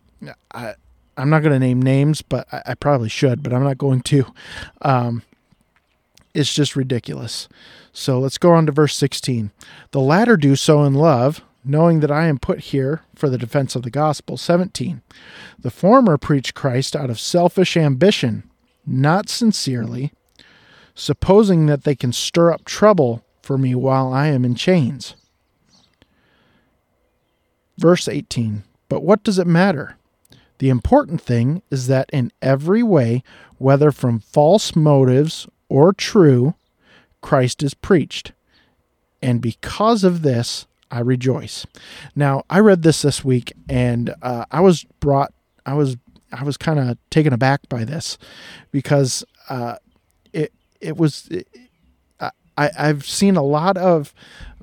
[0.52, 0.74] I
[1.18, 4.02] I'm not going to name names, but I, I, probably should, but I'm not going
[4.02, 4.32] to.
[4.82, 5.22] Um,
[6.32, 7.48] it's just ridiculous.
[7.92, 9.50] So let's go on to verse 16.
[9.90, 13.74] The latter do so in love, knowing that I am put here for the defense
[13.74, 14.36] of the gospel.
[14.36, 15.02] 17.
[15.58, 18.48] The former preach Christ out of selfish ambition,
[18.86, 20.12] not sincerely,
[20.94, 25.14] supposing that they can stir up trouble for me while I am in chains.
[27.76, 29.97] Verse 18 But what does it matter?
[30.58, 33.22] The important thing is that in every way,
[33.58, 36.54] whether from false motives or true,
[37.20, 38.32] Christ is preached.
[39.22, 41.66] And because of this, I rejoice.
[42.14, 45.32] Now, I read this this week and uh, I was brought,
[45.66, 45.96] I was,
[46.32, 48.18] I was kind of taken aback by this
[48.70, 49.76] because uh,
[50.32, 51.46] it, it was, it,
[52.20, 54.12] I, I've seen a lot of,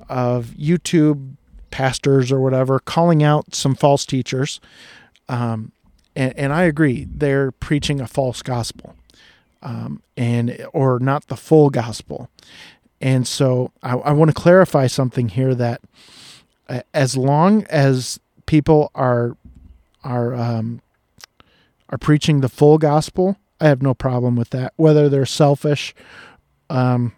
[0.08, 1.36] of YouTube
[1.70, 4.60] pastors or whatever calling out some false teachers.
[5.28, 5.72] Um,
[6.16, 8.96] and, and I agree, they're preaching a false gospel.
[9.62, 12.28] Um, and or not the full gospel.
[13.00, 15.80] And so I, I want to clarify something here that
[16.68, 19.36] uh, as long as people are
[20.04, 20.82] are um,
[21.88, 24.72] are preaching the full gospel, I have no problem with that.
[24.76, 25.94] Whether they're selfish,
[26.70, 27.12] um,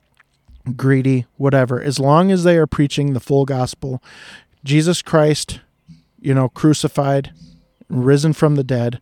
[0.76, 4.02] greedy, whatever, as long as they are preaching the full gospel,
[4.64, 5.60] Jesus Christ,
[6.20, 7.32] you know, crucified,
[7.88, 9.00] risen from the dead,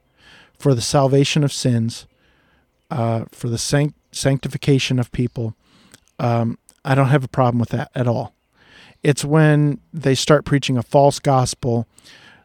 [0.58, 2.06] for the salvation of sins,
[2.90, 5.54] uh, for the sanct- sanctification of people.
[6.18, 8.32] Um, I don't have a problem with that at all.
[9.02, 11.86] It's when they start preaching a false gospel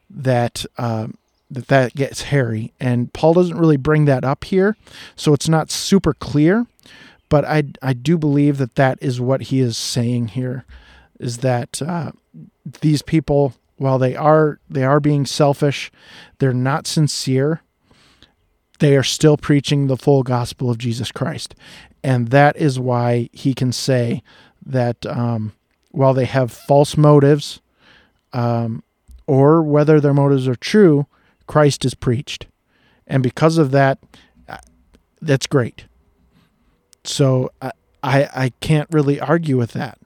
[0.10, 1.08] that uh,
[1.50, 4.76] that that gets hairy, and Paul doesn't really bring that up here,
[5.16, 6.66] so it's not super clear.
[7.30, 10.66] But I I do believe that that is what he is saying here,
[11.20, 12.12] is that uh,
[12.82, 15.92] these people, while they are they are being selfish,
[16.38, 17.64] they're not sincere.
[18.78, 21.56] They are still preaching the full gospel of Jesus Christ,
[22.04, 24.22] and that is why he can say
[24.64, 25.54] that um,
[25.90, 27.60] while they have false motives,
[28.34, 28.84] um,
[29.26, 31.08] or whether their motives are true,
[31.48, 32.46] Christ is preached.
[33.08, 33.98] And because of that,
[34.48, 34.58] uh,
[35.22, 35.86] that's great.
[37.04, 37.72] So I,
[38.04, 39.98] I, I can't really argue with that.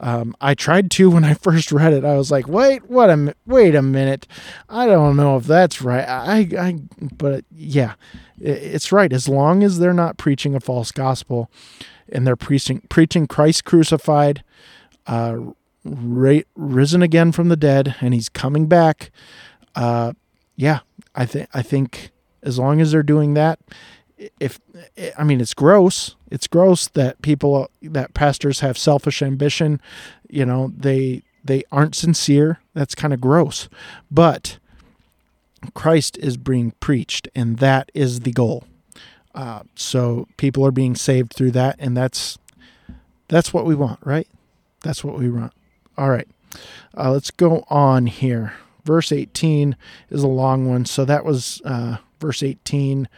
[0.00, 2.04] Um, I tried to when I first read it.
[2.04, 4.26] I was like, "Wait, what a wait a minute!
[4.68, 6.78] I don't know if that's right." I, I,
[7.16, 7.94] but yeah,
[8.40, 9.12] it's right.
[9.12, 11.50] As long as they're not preaching a false gospel,
[12.08, 14.42] and they're preaching preaching Christ crucified,
[15.06, 15.36] uh,
[15.84, 19.10] ra- risen again from the dead, and He's coming back.
[19.74, 20.14] Uh,
[20.56, 20.80] yeah,
[21.14, 22.10] I think I think
[22.42, 23.58] as long as they're doing that,
[24.38, 24.58] if
[25.18, 26.16] I mean it's gross.
[26.30, 29.80] It's gross that people that pastors have selfish ambition.
[30.28, 32.60] You know, they they aren't sincere.
[32.74, 33.68] That's kind of gross.
[34.10, 34.58] But
[35.74, 38.64] Christ is being preached, and that is the goal.
[39.34, 42.38] Uh, so people are being saved through that, and that's
[43.28, 44.28] that's what we want, right?
[44.82, 45.52] That's what we want.
[45.98, 46.28] All right,
[46.96, 48.54] uh, let's go on here.
[48.84, 49.76] Verse 18
[50.08, 53.08] is a long one, so that was uh, verse 18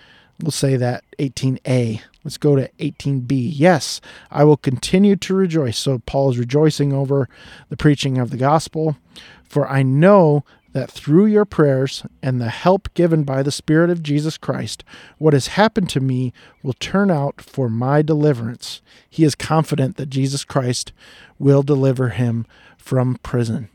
[0.42, 2.03] We'll say that 18a.
[2.25, 3.51] Let's go to 18b.
[3.53, 5.79] Yes, I will continue to rejoice.
[5.79, 7.29] So Paul is rejoicing over
[7.69, 8.97] the preaching of the gospel.
[9.45, 14.03] For I know that through your prayers and the help given by the Spirit of
[14.03, 14.85] Jesus Christ,
[15.19, 16.33] what has happened to me
[16.63, 18.81] will turn out for my deliverance.
[19.09, 20.93] He is confident that Jesus Christ
[21.39, 22.47] will deliver him
[22.79, 23.69] from prison.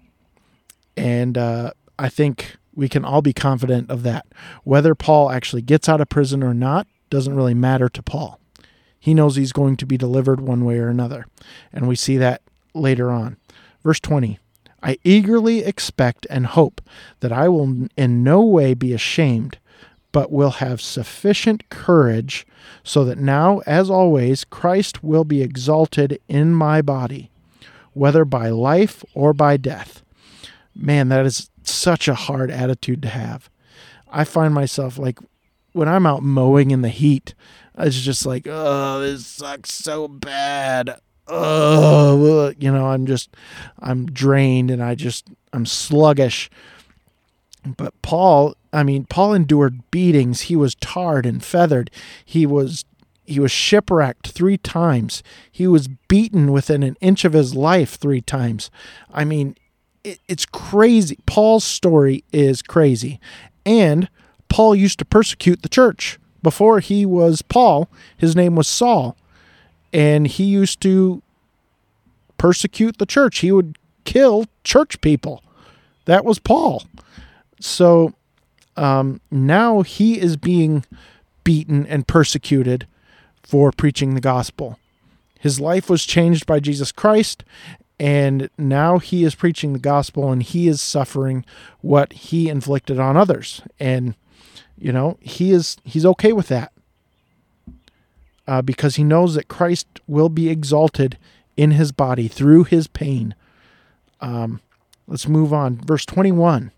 [0.96, 4.26] And uh, I think we can all be confident of that.
[4.64, 8.40] Whether Paul actually gets out of prison or not doesn't really matter to Paul.
[9.00, 11.28] He knows he's going to be delivered one way or another.
[11.72, 12.42] And we see that
[12.74, 13.38] later on.
[13.84, 14.40] Verse 20
[14.84, 16.82] I eagerly expect and hope
[17.20, 19.58] that I will in no way be ashamed,
[20.12, 22.46] but will have sufficient courage,
[22.84, 27.32] so that now, as always, Christ will be exalted in my body,
[27.94, 30.04] whether by life or by death.
[30.76, 33.50] Man, that is such a hard attitude to have.
[34.10, 35.20] I find myself like
[35.78, 37.34] when I'm out mowing in the heat,
[37.78, 41.00] it's just like, oh, this sucks so bad.
[41.28, 43.30] Oh, you know, I'm just,
[43.80, 46.50] I'm drained and I just, I'm sluggish.
[47.66, 50.42] But Paul, I mean, Paul endured beatings.
[50.42, 51.92] He was tarred and feathered.
[52.26, 52.86] He was
[53.26, 55.22] he was shipwrecked three times.
[55.52, 58.72] He was beaten within an inch of his life three times.
[59.12, 59.58] I mean,
[60.06, 61.18] it, it's crazy.
[61.26, 63.20] Paul's story is crazy.
[63.66, 64.10] And
[64.50, 66.20] Paul used to persecute the church.
[66.44, 69.18] Before he was Paul, his name was Saul.
[69.92, 71.22] And he used to
[72.38, 73.40] persecute the church.
[73.40, 75.44] He would kill church people.
[76.06, 76.84] That was Paul.
[77.60, 78.14] So
[78.76, 80.86] um, now he is being
[81.44, 82.88] beaten and persecuted
[83.44, 84.80] for preaching the gospel.
[85.40, 87.44] His life was changed by Jesus Christ,
[88.00, 91.44] and now he is preaching the gospel and he is suffering
[91.82, 94.16] what he inflicted on others and
[94.78, 96.72] you know he is he's okay with that
[98.48, 101.18] uh, because he knows that christ will be exalted
[101.58, 103.36] in his body through his pain.
[104.22, 104.62] Um,
[105.08, 105.82] let's move on.
[105.84, 106.72] Verse 21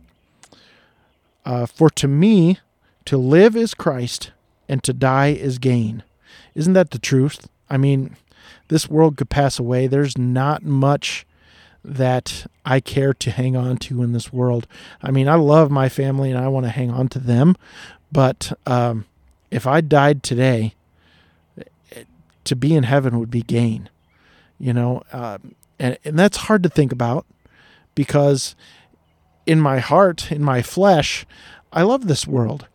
[1.46, 2.60] uh, For to me,
[3.06, 4.32] to live is Christ,
[4.68, 6.04] and to die is gain.
[6.56, 7.48] Isn't that the truth?
[7.70, 8.16] I mean,
[8.70, 9.86] this world could pass away.
[9.86, 11.26] There's not much
[11.84, 14.68] that I care to hang on to in this world.
[15.02, 17.56] I mean, I love my family and I want to hang on to them,
[18.12, 19.06] but um,
[19.52, 20.76] if I died today,
[22.50, 23.90] to be in heaven would be gain,
[24.58, 25.38] you know, uh,
[25.78, 27.28] and and that's hard to think about
[27.94, 28.56] because
[29.46, 31.28] in my heart, in my flesh,
[31.72, 32.68] I love this world.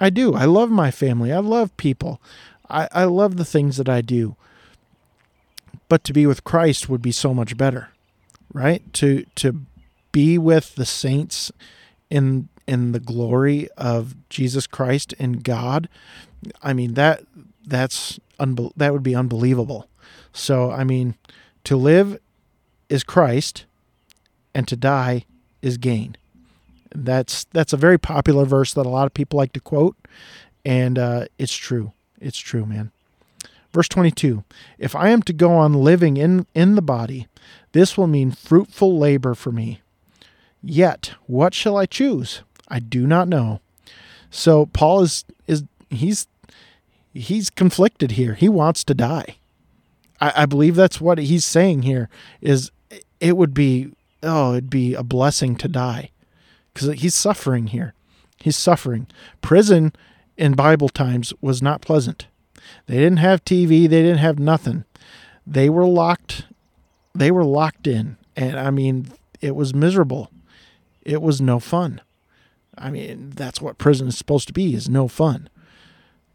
[0.00, 0.34] I do.
[0.34, 1.32] I love my family.
[1.32, 2.20] I love people.
[2.68, 4.36] I, I love the things that I do.
[5.88, 7.88] But to be with Christ would be so much better,
[8.56, 8.82] right?
[8.94, 9.60] To to
[10.12, 11.52] be with the saints
[12.08, 15.88] in in the glory of Jesus Christ and God.
[16.62, 17.22] I mean that
[17.66, 19.88] that's unbe- that would be unbelievable.
[20.32, 21.16] So I mean,
[21.64, 22.18] to live
[22.88, 23.66] is Christ,
[24.54, 25.26] and to die
[25.60, 26.16] is gain.
[26.94, 29.96] That's that's a very popular verse that a lot of people like to quote,
[30.64, 31.92] and uh, it's true.
[32.20, 32.90] It's true, man.
[33.72, 34.44] Verse 22
[34.78, 37.26] If I am to go on living in, in the body,
[37.72, 39.80] this will mean fruitful labor for me.
[40.62, 42.42] Yet, what shall I choose?
[42.68, 43.60] I do not know.
[44.30, 46.26] So Paul is is he's
[47.14, 48.34] he's conflicted here.
[48.34, 49.36] He wants to die.
[50.20, 52.08] I, I believe that's what he's saying here
[52.40, 52.70] is
[53.20, 53.92] it would be
[54.22, 56.10] oh it'd be a blessing to die
[56.72, 57.94] because he's suffering here.
[58.38, 59.06] He's suffering.
[59.40, 59.92] Prison
[60.36, 62.26] in Bible times was not pleasant.
[62.86, 64.84] They didn't have TV, they didn't have nothing.
[65.46, 66.44] They were locked
[67.14, 70.30] they were locked in and I mean it was miserable.
[71.02, 72.00] It was no fun.
[72.76, 75.48] I mean, that's what prison is supposed to be is no fun.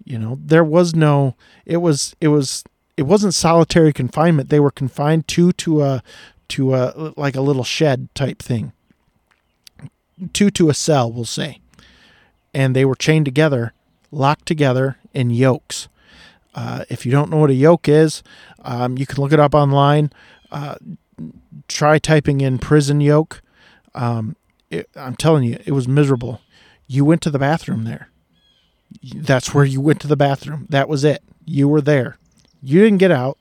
[0.03, 2.63] You know, there was no it was it was
[2.97, 4.49] it wasn't solitary confinement.
[4.49, 6.03] They were confined to to a
[6.49, 8.73] to a like a little shed type thing.
[10.34, 11.59] Two to a cell, we'll say.
[12.53, 13.73] And they were chained together,
[14.11, 15.88] locked together in yokes.
[16.54, 18.24] Uh, if you don't know what a yoke is,
[18.64, 20.12] um, you can look it up online.
[20.52, 20.76] Uh,
[21.68, 23.41] try typing in prison yoke.
[23.95, 24.36] Um,
[24.70, 26.41] it, I'm telling you, it was miserable.
[26.88, 28.10] You went to the bathroom there.
[29.16, 30.68] That's where you went to the bathroom.
[30.70, 31.24] That was it.
[31.45, 32.18] You were there.
[32.62, 33.38] You didn't get out.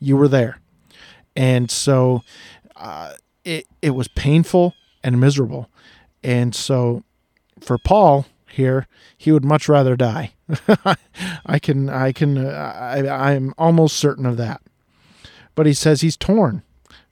[0.00, 0.58] You were there.
[1.36, 2.22] And so
[2.76, 5.70] uh, it, it was painful and miserable.
[6.24, 7.04] And so
[7.60, 8.86] for Paul here,
[9.16, 10.32] he would much rather die.
[11.46, 14.62] I can, I can, uh, I, I'm almost certain of that.
[15.54, 16.62] But he says he's torn.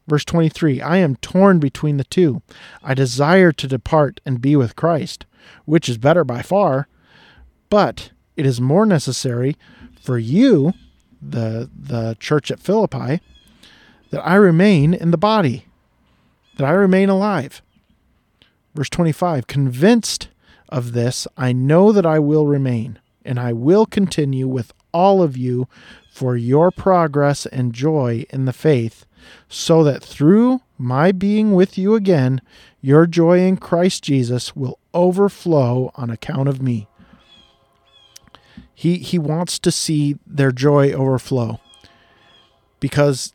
[0.06, 2.42] Verse 23 I am torn between the two.
[2.82, 5.26] I desire to depart and be with Christ,
[5.64, 6.88] which is better by far,
[7.68, 9.56] but it is more necessary
[10.00, 10.72] for you,
[11.20, 13.20] the, the church at Philippi,
[14.10, 15.66] that I remain in the body,
[16.56, 17.62] that I remain alive.
[18.74, 20.28] Verse 25 Convinced
[20.68, 25.36] of this, I know that I will remain, and I will continue with all of
[25.36, 25.68] you
[26.10, 29.04] for your progress and joy in the faith
[29.48, 32.40] so that through my being with you again,
[32.80, 36.88] your joy in Christ Jesus will overflow on account of me.
[38.74, 41.60] He, he wants to see their joy overflow
[42.80, 43.32] because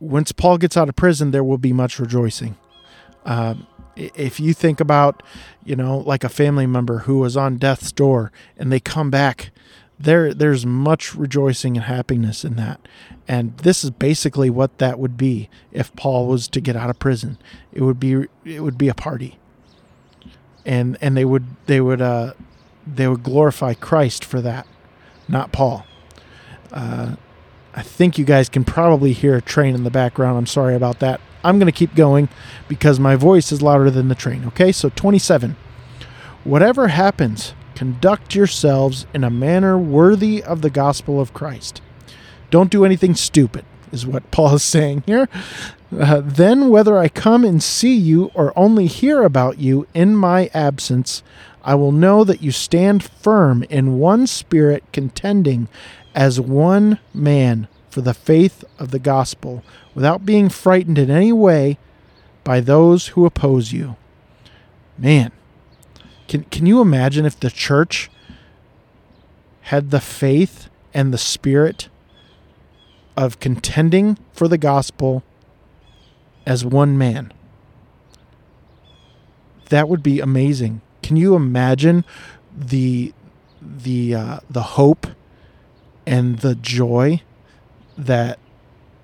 [0.00, 2.56] once Paul gets out of prison, there will be much rejoicing.
[3.24, 3.54] Uh,
[3.96, 5.22] if you think about,
[5.64, 9.50] you know, like a family member who was on death's door and they come back
[10.02, 12.80] there there's much rejoicing and happiness in that.
[13.28, 16.98] And this is basically what that would be if Paul was to get out of
[16.98, 17.38] prison.
[17.72, 19.38] It would be it would be a party.
[20.66, 22.32] And and they would they would uh
[22.86, 24.66] they would glorify Christ for that,
[25.28, 25.86] not Paul.
[26.72, 27.16] Uh,
[27.74, 30.36] I think you guys can probably hear a train in the background.
[30.36, 31.20] I'm sorry about that.
[31.44, 32.28] I'm going to keep going
[32.68, 34.44] because my voice is louder than the train.
[34.46, 35.56] Okay, so 27.
[36.44, 41.80] Whatever happens, Conduct yourselves in a manner worthy of the gospel of Christ.
[42.50, 45.28] Don't do anything stupid, is what Paul is saying here.
[45.96, 50.48] Uh, then, whether I come and see you or only hear about you in my
[50.54, 51.22] absence,
[51.64, 55.68] I will know that you stand firm in one spirit, contending
[56.14, 59.62] as one man for the faith of the gospel,
[59.94, 61.76] without being frightened in any way
[62.42, 63.96] by those who oppose you.
[64.96, 65.30] Man,
[66.26, 68.10] can can you imagine if the church
[69.62, 71.90] had the faith and the spirit
[73.14, 75.22] of contending for the gospel
[76.46, 77.30] as one man?
[79.68, 80.80] That would be amazing.
[81.02, 82.06] Can you imagine
[82.56, 83.12] the
[83.60, 85.08] the uh, the hope
[86.06, 87.20] and the joy
[87.96, 88.38] that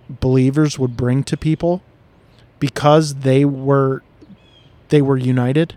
[0.09, 1.82] believers would bring to people
[2.59, 4.03] because they were
[4.89, 5.76] they were united.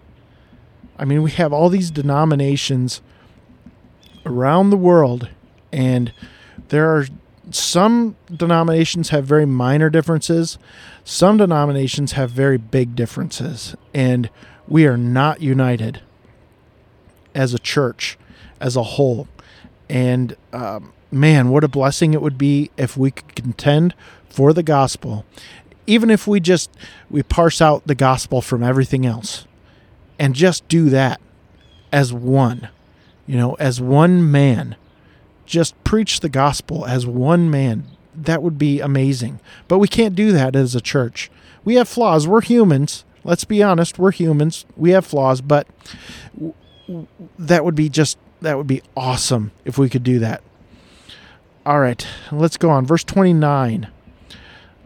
[0.97, 3.01] I mean, we have all these denominations
[4.25, 5.29] around the world
[5.71, 6.13] and
[6.69, 7.07] there are
[7.49, 10.57] some denominations have very minor differences.
[11.03, 14.29] Some denominations have very big differences and
[14.67, 16.01] we are not united
[17.35, 18.17] as a church
[18.59, 19.27] as a whole.
[19.89, 23.93] And um, man, what a blessing it would be if we could contend
[24.29, 25.25] for the gospel,
[25.85, 26.69] even if we just
[27.09, 29.45] we parse out the gospel from everything else,
[30.17, 31.19] and just do that
[31.91, 32.69] as one,
[33.27, 34.75] you know, as one man.
[35.45, 37.85] Just preach the gospel as one man.
[38.15, 39.39] That would be amazing.
[39.67, 41.29] But we can't do that as a church.
[41.65, 42.27] We have flaws.
[42.27, 43.03] We're humans.
[43.23, 43.99] Let's be honest.
[43.99, 44.65] We're humans.
[44.77, 45.67] We have flaws, but
[47.37, 50.41] that would be just that would be awesome if we could do that.
[51.65, 52.85] All right, let's go on.
[52.85, 53.87] Verse 29.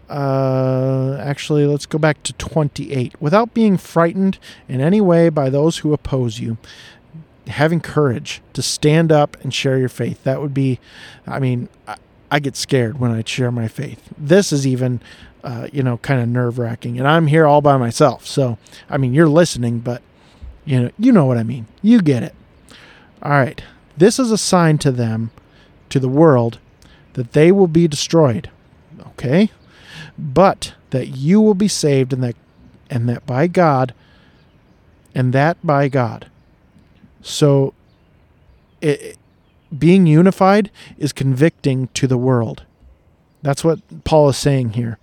[0.09, 3.15] Uh, actually, let's go back to 28.
[3.19, 6.57] Without being frightened in any way by those who oppose you,
[7.47, 10.23] having courage to stand up and share your faith.
[10.23, 10.80] That would be,
[11.26, 11.97] I mean, I,
[12.30, 14.09] I get scared when I share my faith.
[14.17, 14.99] This is even,
[15.43, 16.97] uh, you know, kind of nerve wracking.
[16.97, 18.26] And I'm here all by myself.
[18.26, 18.57] So,
[18.89, 20.01] I mean, you're listening, but,
[20.65, 21.67] you know, you know what I mean.
[21.82, 22.36] You get it.
[23.21, 23.63] All right.
[23.97, 25.32] This is a sign to them,
[25.89, 26.59] to the world,
[27.16, 28.49] that they will be destroyed.
[29.07, 29.49] Okay?
[30.18, 32.36] But that you will be saved and that
[32.89, 33.93] and that by God
[35.13, 36.30] and that by God.
[37.22, 37.74] So
[38.82, 39.18] it,
[39.78, 42.63] being unified is convicting to the world.
[43.41, 44.99] That's what Paul is saying here.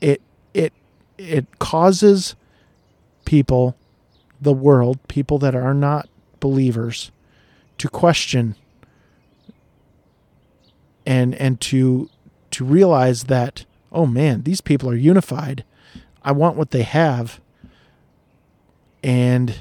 [0.00, 0.20] It
[0.54, 0.72] it
[1.18, 2.36] it causes
[3.24, 3.76] people,
[4.40, 6.08] the world, people that are not
[6.40, 7.10] believers,
[7.78, 8.54] to question
[11.06, 12.10] and and to
[12.50, 15.64] to realize that oh man these people are unified.
[16.22, 17.40] I want what they have.
[19.02, 19.54] And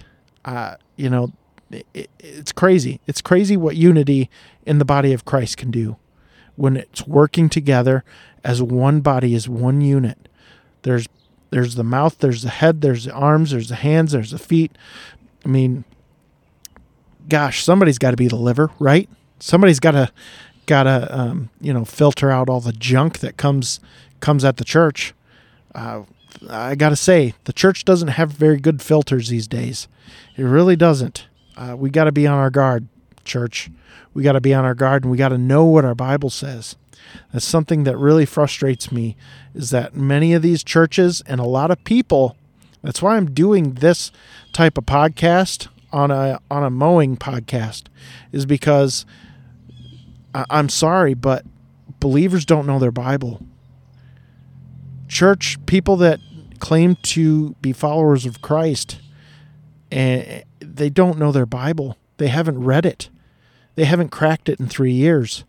[0.43, 1.31] uh, you know
[1.71, 2.99] it, it's crazy.
[3.05, 4.29] It's crazy what unity
[4.65, 5.97] in the body of christ can do
[6.55, 8.03] when it's working together
[8.43, 10.27] as one body as one unit.
[10.81, 11.07] There's
[11.51, 14.75] there's the mouth there's the head there's the arms there's the hands there's the feet.
[15.45, 15.85] I mean
[17.27, 19.09] gosh, somebody's got to be the liver, right?
[19.39, 20.11] Somebody's got to
[20.65, 23.79] got to um, you know filter out all the junk that comes
[24.19, 25.13] comes at the church.
[25.73, 26.03] Uh,
[26.49, 29.87] I got to say, the church doesn't have very good filters these days.
[30.35, 31.27] It really doesn't.
[31.57, 32.87] Uh, we got to be on our guard,
[33.23, 33.69] church.
[34.13, 36.29] We got to be on our guard, and we got to know what our Bible
[36.29, 36.75] says.
[37.31, 39.15] That's something that really frustrates me.
[39.53, 42.35] Is that many of these churches and a lot of people.
[42.81, 44.11] That's why I'm doing this
[44.53, 47.83] type of podcast on a on a mowing podcast
[48.33, 49.05] is because
[50.35, 51.45] I, I'm sorry, but
[51.99, 53.41] believers don't know their Bible.
[55.07, 56.19] Church people that
[56.59, 58.99] claim to be followers of Christ
[59.91, 61.97] and they don't know their Bible.
[62.17, 63.09] They haven't read it.
[63.75, 65.45] They haven't cracked it in three years.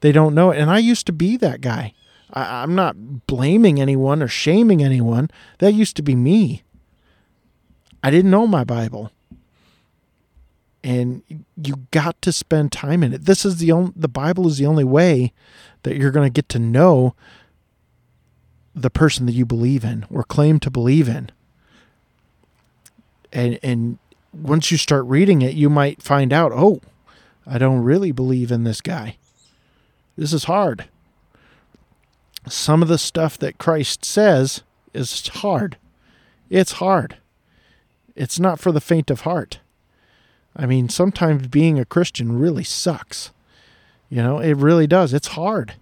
[0.00, 0.58] They don't know it.
[0.58, 1.94] And I used to be that guy.
[2.32, 5.30] I, am not blaming anyone or shaming anyone.
[5.58, 6.62] That used to be me.
[8.02, 9.10] I didn't know my Bible
[10.84, 11.22] and
[11.56, 13.24] you got to spend time in it.
[13.24, 15.32] This is the only the Bible is the only way
[15.82, 17.14] that you're going to get to know
[18.74, 21.30] the person that you believe in or claim to believe in.
[23.32, 23.98] And and
[24.32, 26.80] once you start reading it, you might find out, "Oh,
[27.46, 29.16] I don't really believe in this guy."
[30.16, 30.88] This is hard.
[32.48, 34.62] Some of the stuff that Christ says
[34.92, 35.76] is hard.
[36.50, 37.16] It's hard.
[38.14, 39.60] It's not for the faint of heart.
[40.54, 43.30] I mean, sometimes being a Christian really sucks.
[44.08, 45.14] You know, it really does.
[45.14, 45.74] It's hard.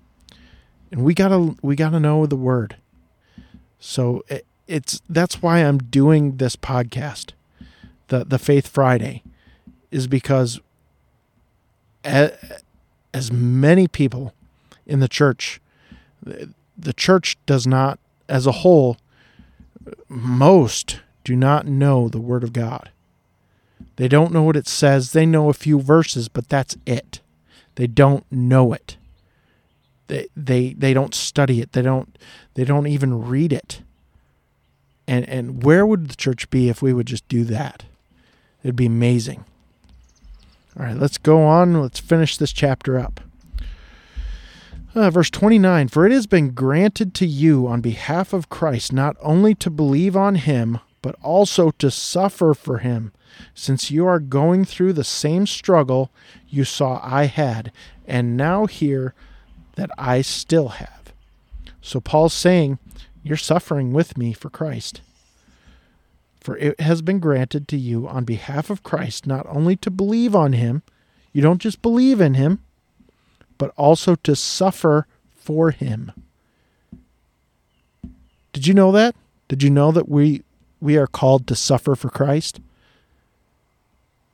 [0.92, 2.76] And we got to we got to know the word.
[3.78, 7.32] So it, it's that's why I'm doing this podcast.
[8.08, 9.22] The the Faith Friday
[9.90, 10.60] is because
[12.04, 12.32] as,
[13.12, 14.32] as many people
[14.86, 15.60] in the church
[16.22, 17.98] the church does not
[18.28, 18.96] as a whole
[20.08, 22.90] most do not know the word of God.
[23.96, 25.12] They don't know what it says.
[25.12, 27.20] They know a few verses, but that's it.
[27.74, 28.96] They don't know it.
[30.08, 31.72] They they they don't study it.
[31.72, 32.18] They don't
[32.54, 33.82] they don't even read it.
[35.06, 37.84] And and where would the church be if we would just do that?
[38.62, 39.44] It'd be amazing.
[40.78, 41.80] All right, let's go on.
[41.80, 43.20] Let's finish this chapter up.
[44.94, 49.16] Uh, verse 29 For it has been granted to you on behalf of Christ not
[49.20, 53.12] only to believe on him, but also to suffer for him,
[53.54, 56.10] since you are going through the same struggle
[56.48, 57.72] you saw I had,
[58.06, 59.14] and now hear
[59.76, 61.12] that I still have.
[61.80, 62.78] So Paul's saying,
[63.22, 65.00] You're suffering with me for Christ.
[66.40, 70.34] For it has been granted to you on behalf of Christ not only to believe
[70.34, 70.82] on him,
[71.32, 72.60] you don't just believe in him,
[73.58, 76.12] but also to suffer for him.
[78.52, 79.14] Did you know that?
[79.48, 80.42] Did you know that we
[80.80, 82.60] we are called to suffer for Christ?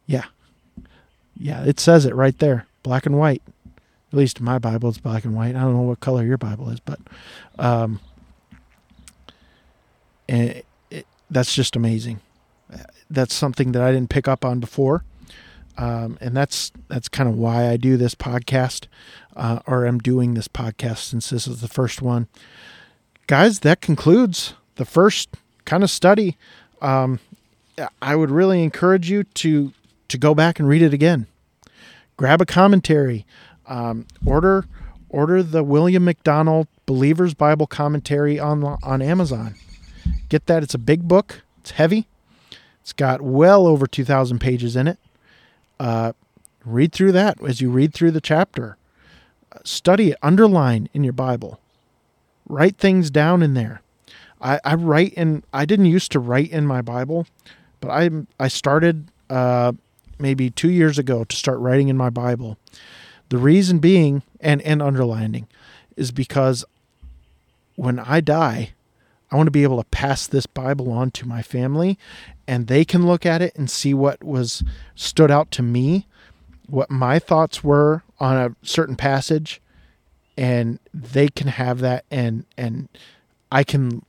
[0.06, 0.24] Yeah.
[1.38, 3.42] Yeah, it says it right there, black and white.
[4.12, 5.54] At least my Bible is black and white.
[5.54, 6.98] I don't know what color your Bible is, but
[7.58, 8.00] um,
[10.28, 12.20] it, it, that's just amazing.
[13.10, 15.04] That's something that I didn't pick up on before,
[15.76, 18.86] um, and that's that's kind of why I do this podcast,
[19.36, 22.26] uh, or am doing this podcast since this is the first one.
[23.26, 25.28] Guys, that concludes the first
[25.64, 26.36] kind of study.
[26.80, 27.20] Um,
[28.00, 29.72] I would really encourage you to
[30.08, 31.26] to go back and read it again.
[32.16, 33.26] Grab a commentary.
[33.66, 34.66] Um, order
[35.08, 39.54] order the William MacDonald Believer's Bible Commentary on on Amazon.
[40.28, 40.62] Get that.
[40.62, 41.42] It's a big book.
[41.60, 42.06] It's heavy.
[42.80, 44.98] It's got well over 2,000 pages in it.
[45.80, 46.12] Uh,
[46.64, 48.76] read through that as you read through the chapter.
[49.64, 50.18] Study it.
[50.22, 51.58] Underline in your Bible.
[52.48, 53.82] Write things down in there.
[54.40, 55.42] I, I write in.
[55.52, 57.26] I didn't used to write in my Bible,
[57.80, 59.72] but I I started uh,
[60.18, 62.58] maybe two years ago to start writing in my Bible.
[63.28, 65.48] The reason being, and, and underlining,
[65.96, 66.64] is because
[67.74, 68.72] when I die,
[69.30, 71.98] I want to be able to pass this Bible on to my family
[72.46, 74.62] and they can look at it and see what was
[74.94, 76.06] stood out to me,
[76.68, 79.60] what my thoughts were on a certain passage
[80.36, 82.88] and they can have that and and
[83.50, 84.04] I can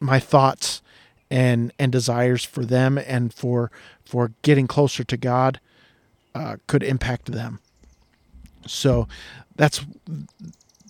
[0.00, 0.81] my thoughts
[1.32, 3.72] and and desires for them and for
[4.04, 5.58] for getting closer to God
[6.34, 7.58] uh, could impact them.
[8.66, 9.08] So
[9.56, 9.84] that's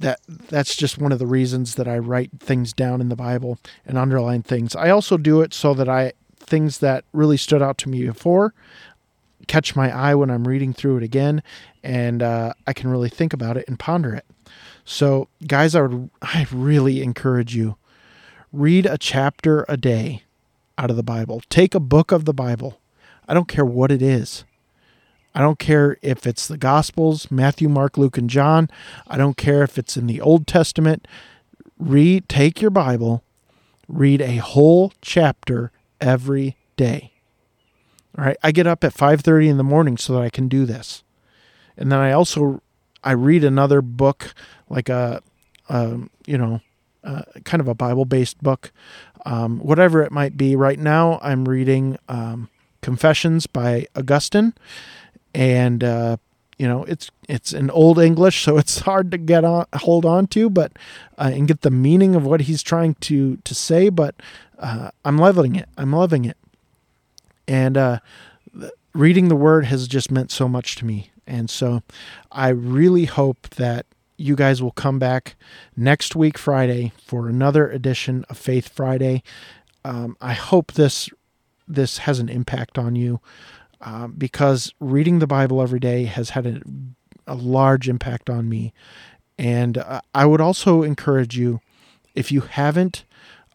[0.00, 3.58] that that's just one of the reasons that I write things down in the Bible
[3.86, 4.74] and underline things.
[4.74, 8.52] I also do it so that I things that really stood out to me before
[9.46, 11.42] catch my eye when I'm reading through it again,
[11.82, 14.24] and uh, I can really think about it and ponder it.
[14.84, 17.76] So, guys, I would I really encourage you
[18.52, 20.22] read a chapter a day
[20.82, 21.40] out of the Bible.
[21.48, 22.80] Take a book of the Bible.
[23.28, 24.44] I don't care what it is.
[25.32, 28.68] I don't care if it's the Gospels, Matthew, Mark, Luke, and John.
[29.06, 31.06] I don't care if it's in the Old Testament.
[31.78, 33.22] Read, take your Bible,
[33.88, 35.70] read a whole chapter
[36.00, 37.12] every day.
[38.18, 40.66] All right, I get up at 5:30 in the morning so that I can do
[40.66, 41.02] this.
[41.76, 42.60] And then I also
[43.02, 44.34] I read another book
[44.68, 45.22] like a,
[45.68, 46.60] a you know,
[47.04, 48.70] uh, kind of a Bible-based book,
[49.24, 50.56] um, whatever it might be.
[50.56, 52.48] Right now, I'm reading um,
[52.80, 54.54] Confessions by Augustine,
[55.34, 56.16] and uh,
[56.58, 60.26] you know it's it's in old English, so it's hard to get on hold on
[60.28, 60.72] to, but
[61.18, 63.88] uh, and get the meaning of what he's trying to to say.
[63.88, 64.14] But
[64.58, 65.68] uh, I'm loving it.
[65.76, 66.36] I'm loving it,
[67.46, 67.98] and uh,
[68.94, 71.10] reading the Word has just meant so much to me.
[71.24, 71.82] And so,
[72.32, 73.86] I really hope that
[74.22, 75.36] you guys will come back
[75.76, 79.22] next week Friday for another edition of Faith Friday.
[79.84, 81.10] Um, I hope this
[81.66, 83.20] this has an impact on you.
[83.80, 86.60] Uh, because reading the Bible every day has had a,
[87.26, 88.72] a large impact on me.
[89.38, 91.60] And uh, I would also encourage you,
[92.14, 93.04] if you haven't,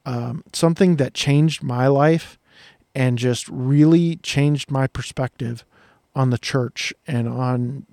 [0.06, 2.38] um, something that changed my life
[2.94, 5.64] and just really changed my perspective
[6.14, 7.86] on the church and on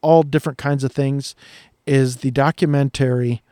[0.00, 1.34] all different kinds of things
[1.86, 3.42] is the documentary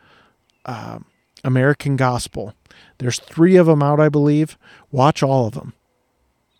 [0.64, 0.98] uh,
[1.42, 2.54] American Gospel.
[2.98, 4.58] There's three of them out, I believe.
[4.90, 5.74] Watch all of them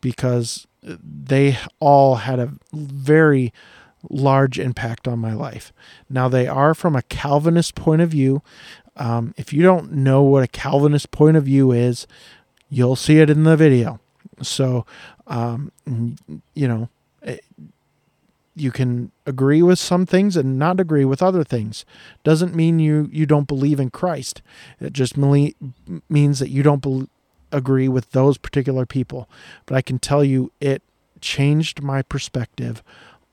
[0.00, 3.52] because they all had a very
[4.10, 5.72] large impact on my life.
[6.10, 8.42] Now, they are from a Calvinist point of view.
[8.96, 12.06] Um, if you don't know what a Calvinist point of view is,
[12.68, 13.98] you'll see it in the video.
[14.42, 14.84] So,
[15.26, 15.72] um,
[16.54, 16.88] you know,
[18.56, 21.84] you can agree with some things and not agree with other things.
[22.22, 24.42] Doesn't mean you you don't believe in Christ.
[24.80, 27.08] It just means that you don't be-
[27.50, 29.28] agree with those particular people,
[29.66, 30.82] but I can tell you it
[31.20, 32.82] changed my perspective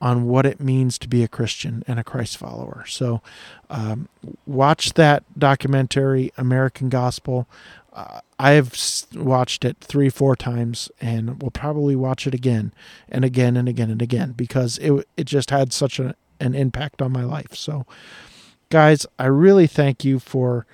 [0.02, 2.84] on what it means to be a Christian and a Christ follower.
[2.88, 3.22] So,
[3.70, 4.08] um,
[4.46, 7.46] watch that documentary, American Gospel.
[7.92, 8.76] Uh, I've
[9.14, 12.74] watched it three, four times, and will probably watch it again
[13.08, 17.00] and again and again and again because it it just had such a, an impact
[17.00, 17.54] on my life.
[17.54, 17.86] So,
[18.70, 20.66] guys, I really thank you for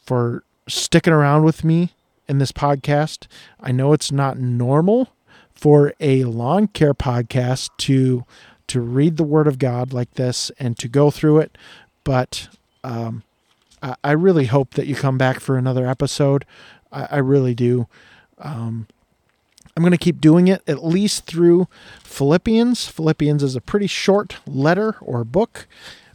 [0.00, 1.94] for sticking around with me
[2.28, 3.26] in this podcast.
[3.58, 5.08] I know it's not normal
[5.56, 8.24] for a lawn care podcast to
[8.68, 11.56] to read the Word of God like this and to go through it,
[12.04, 12.48] but
[12.82, 13.22] um,
[14.02, 16.44] I, really hope that you come back for another episode.
[16.90, 17.86] I, I really do.
[18.38, 18.88] Um,
[19.76, 21.68] I'm going to keep doing it at least through
[22.02, 22.88] Philippians.
[22.88, 25.68] Philippians is a pretty short letter or book,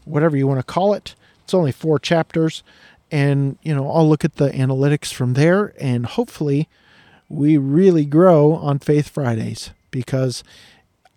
[0.04, 1.16] whatever you want to call it.
[1.44, 2.64] It's only four chapters.
[3.12, 6.68] And, you know, I'll look at the analytics from there and hopefully
[7.32, 10.44] we really grow on Faith Fridays because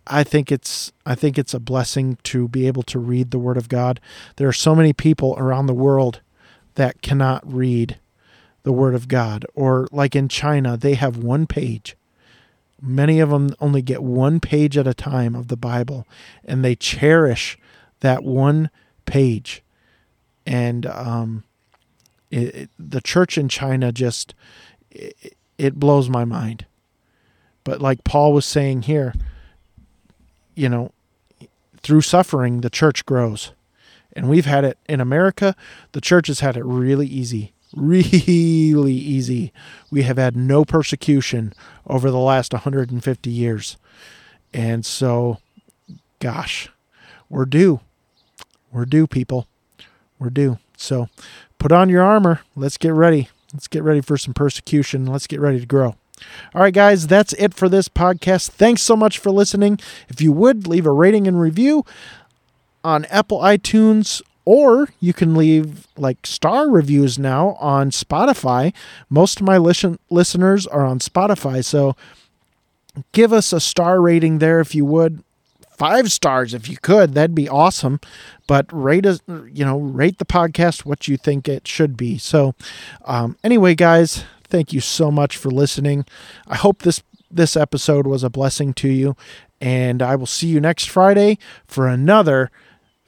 [0.07, 3.57] I think it's I think it's a blessing to be able to read the Word
[3.57, 4.01] of God.
[4.37, 6.21] There are so many people around the world
[6.77, 7.99] that cannot read
[8.63, 11.97] the Word of God, or like in China, they have one page.
[12.81, 16.07] Many of them only get one page at a time of the Bible,
[16.45, 17.59] and they cherish
[18.01, 18.71] that one
[19.05, 19.63] page.
[20.47, 21.45] And um,
[22.31, 24.35] it, it, the church in China just
[24.91, 26.67] it, it blows my mind.
[27.65, 29.15] But like Paul was saying here,
[30.55, 30.93] you know,
[31.79, 33.53] through suffering, the church grows.
[34.13, 35.57] And we've had it in America,
[35.93, 37.53] the church has had it really easy.
[37.75, 39.53] Really easy.
[39.91, 41.53] We have had no persecution
[41.87, 43.77] over the last 150 years.
[44.53, 45.39] And so,
[46.21, 46.69] gosh,
[47.29, 47.81] we're due.
[48.71, 49.49] We're due, people.
[50.21, 50.59] We're due.
[50.77, 51.09] So
[51.59, 52.41] put on your armor.
[52.55, 53.29] Let's get ready.
[53.55, 55.07] Let's get ready for some persecution.
[55.07, 55.95] Let's get ready to grow.
[56.55, 58.51] All right, guys, that's it for this podcast.
[58.51, 59.79] Thanks so much for listening.
[60.09, 61.85] If you would, leave a rating and review
[62.83, 68.73] on Apple iTunes, or you can leave like star reviews now on Spotify.
[69.09, 71.95] Most of my listen- listeners are on Spotify, so
[73.13, 75.23] give us a star rating there if you would.
[75.77, 78.01] Five stars if you could, that'd be awesome.
[78.47, 82.19] But rate us, you know, rate the podcast what you think it should be.
[82.19, 82.55] So,
[83.07, 86.05] um, anyway, guys, Thank you so much for listening.
[86.47, 89.17] I hope this this episode was a blessing to you,
[89.61, 92.53] and I will see you next Friday for another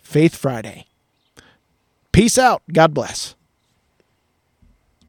[0.02, 0.86] Faith Friday.
[2.10, 2.62] Peace out.
[2.72, 3.35] God bless.